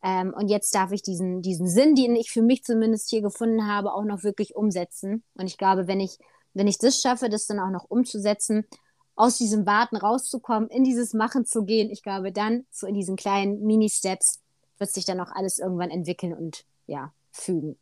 ähm, 0.00 0.32
und 0.32 0.46
jetzt 0.46 0.72
darf 0.76 0.92
ich 0.92 1.02
diesen, 1.02 1.42
diesen 1.42 1.66
Sinn, 1.66 1.96
den 1.96 2.14
ich 2.14 2.30
für 2.30 2.40
mich 2.40 2.62
zumindest 2.62 3.10
hier 3.10 3.20
gefunden 3.20 3.66
habe, 3.66 3.92
auch 3.92 4.04
noch 4.04 4.22
wirklich 4.22 4.54
umsetzen. 4.54 5.24
Und 5.34 5.48
ich 5.48 5.58
glaube, 5.58 5.88
wenn 5.88 5.98
ich, 5.98 6.16
wenn 6.54 6.68
ich 6.68 6.78
das 6.78 7.00
schaffe, 7.00 7.28
das 7.28 7.46
dann 7.46 7.58
auch 7.58 7.70
noch 7.70 7.90
umzusetzen, 7.90 8.64
aus 9.16 9.38
diesem 9.38 9.66
Warten 9.66 9.96
rauszukommen, 9.96 10.68
in 10.68 10.84
dieses 10.84 11.14
Machen 11.14 11.46
zu 11.46 11.64
gehen, 11.64 11.90
ich 11.90 12.04
glaube, 12.04 12.30
dann 12.30 12.64
so 12.70 12.86
in 12.86 12.94
diesen 12.94 13.16
kleinen 13.16 13.60
Mini-Steps 13.66 14.40
wird 14.78 14.92
sich 14.92 15.04
dann 15.04 15.18
auch 15.18 15.32
alles 15.34 15.58
irgendwann 15.58 15.90
entwickeln 15.90 16.32
und 16.32 16.64
ja, 16.86 17.12
fügen. 17.32 17.76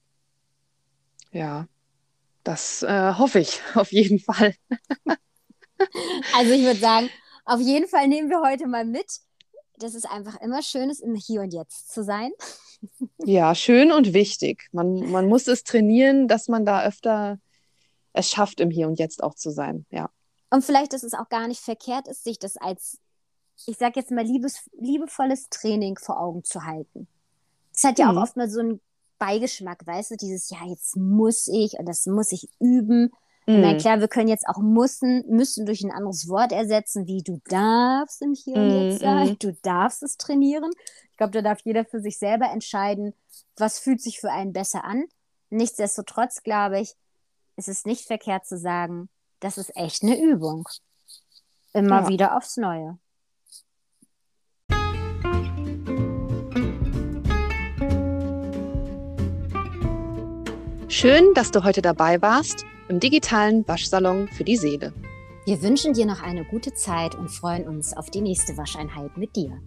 Ja, 1.35 1.67
das 2.45 2.83
äh, 2.83 3.15
hoffe 3.15 3.41
ich 3.41 3.61
auf 3.75 3.93
jeden 3.93 4.21
Fall. 4.21 4.55
also 6.35 6.53
ich 6.53 6.63
würde 6.63 6.81
sagen, 6.81 7.11
auf 7.45 7.61
jeden 7.61 7.89
Fall 7.89 8.09
nehmen 8.09 8.31
wir 8.31 8.41
heute 8.41 8.67
mal 8.67 8.85
mit, 8.85 9.21
dass 9.77 9.95
es 9.95 10.05
einfach 10.05 10.41
immer 10.41 10.63
schön 10.63 10.89
ist, 10.89 11.01
im 11.01 11.15
Hier 11.17 11.43
und 11.43 11.53
Jetzt 11.53 11.93
zu 11.93 12.03
sein. 12.03 12.31
Ja, 13.25 13.55
schön 13.55 13.93
und 13.93 14.13
wichtig. 14.13 14.69
Man, 14.71 15.11
man 15.11 15.27
muss 15.27 15.49
es 15.49 15.65
trainieren, 15.65 16.29
dass 16.29 16.49
man 16.49 16.67
da 16.67 16.85
öfter 16.85 17.39
es 18.13 18.29
schafft, 18.29 18.61
im 18.61 18.71
Hier 18.71 18.89
und 18.89 18.99
Jetzt 18.99 19.23
auch 19.23 19.35
zu 19.35 19.51
sein. 19.51 19.87
Ja. 19.91 20.11
Und 20.51 20.67
vielleicht, 20.67 20.93
dass 20.93 21.03
es 21.03 21.15
auch 21.15 21.31
gar 21.31 21.49
nicht 21.49 21.63
verkehrt 21.63 22.09
ist, 22.09 22.25
sich 22.25 22.39
das 22.39 22.59
als, 22.59 22.99
ich 23.65 23.79
sag 23.79 23.97
jetzt 23.97 24.11
mal, 24.11 24.27
liebes, 24.27 24.69
liebevolles 24.79 25.49
Training 25.49 25.97
vor 25.97 26.21
Augen 26.21 26.45
zu 26.45 26.67
halten. 26.67 27.09
Das 27.73 27.85
hat 27.85 27.99
ja 27.99 28.13
mhm. 28.13 28.19
auch 28.19 28.23
oft 28.25 28.37
mal 28.37 28.51
so 28.51 28.61
einen 28.61 28.81
Beigeschmack, 29.25 29.87
weißt 29.87 30.13
du, 30.13 30.17
dieses, 30.17 30.51
ja, 30.51 30.59
jetzt 30.67 30.97
muss 30.97 31.47
ich 31.49 31.79
und 31.79 31.87
das 31.87 32.05
muss 32.07 32.33
ich 32.33 32.49
üben. 32.61 33.11
Mhm. 33.47 33.61
Meine, 33.61 33.79
klar, 33.79 34.01
wir 34.01 34.09
können 34.09 34.29
jetzt 34.29 34.47
auch 34.47 34.59
müssen, 34.59 35.25
müssen 35.29 35.65
durch 35.65 35.83
ein 35.83 35.91
anderes 35.91 36.29
Wort 36.29 36.53
ersetzen, 36.53 37.07
wie 37.07 37.23
du 37.23 37.41
darfst 37.47 38.21
im 38.21 38.35
Hier 38.35 38.57
und 38.57 38.91
Jetzt 38.91 39.01
mhm, 39.01 39.05
sein, 39.05 39.29
mhm. 39.29 39.39
du 39.39 39.53
darfst 39.63 40.03
es 40.03 40.17
trainieren. 40.17 40.71
Ich 41.11 41.17
glaube, 41.17 41.33
da 41.33 41.43
darf 41.43 41.61
jeder 41.65 41.85
für 41.85 42.01
sich 42.01 42.19
selber 42.19 42.51
entscheiden, 42.51 43.15
was 43.57 43.79
fühlt 43.79 44.03
sich 44.03 44.21
für 44.21 44.31
einen 44.31 44.53
besser 44.53 44.85
an. 44.85 45.05
Nichtsdestotrotz, 45.49 46.43
glaube 46.43 46.81
ich, 46.81 46.95
ist 47.57 47.69
es 47.69 47.87
nicht 47.87 48.07
verkehrt 48.07 48.47
zu 48.47 48.59
sagen, 48.59 49.09
das 49.41 49.57
ist 49.59 49.75
echt 49.77 50.03
eine 50.03 50.21
Übung. 50.21 50.69
Immer 51.73 52.03
ja. 52.03 52.09
wieder 52.09 52.37
aufs 52.37 52.57
Neue. 52.57 52.99
Schön, 60.97 61.35
dass 61.35 61.51
du 61.51 61.65
heute 61.65 61.83
dabei 61.83 62.23
warst 62.23 62.65
im 62.89 63.01
digitalen 63.01 63.67
Waschsalon 63.67 64.29
für 64.29 64.45
die 64.45 64.57
Seele. 64.57 64.93
Wir 65.45 65.61
wünschen 65.61 65.93
dir 65.93 66.07
noch 66.07 66.23
eine 66.23 66.45
gute 66.45 66.73
Zeit 66.73 67.17
und 67.17 67.33
freuen 67.33 67.67
uns 67.67 67.97
auf 67.97 68.11
die 68.11 68.21
nächste 68.21 68.57
Wascheinheit 68.57 69.17
mit 69.17 69.35
dir. 69.35 69.61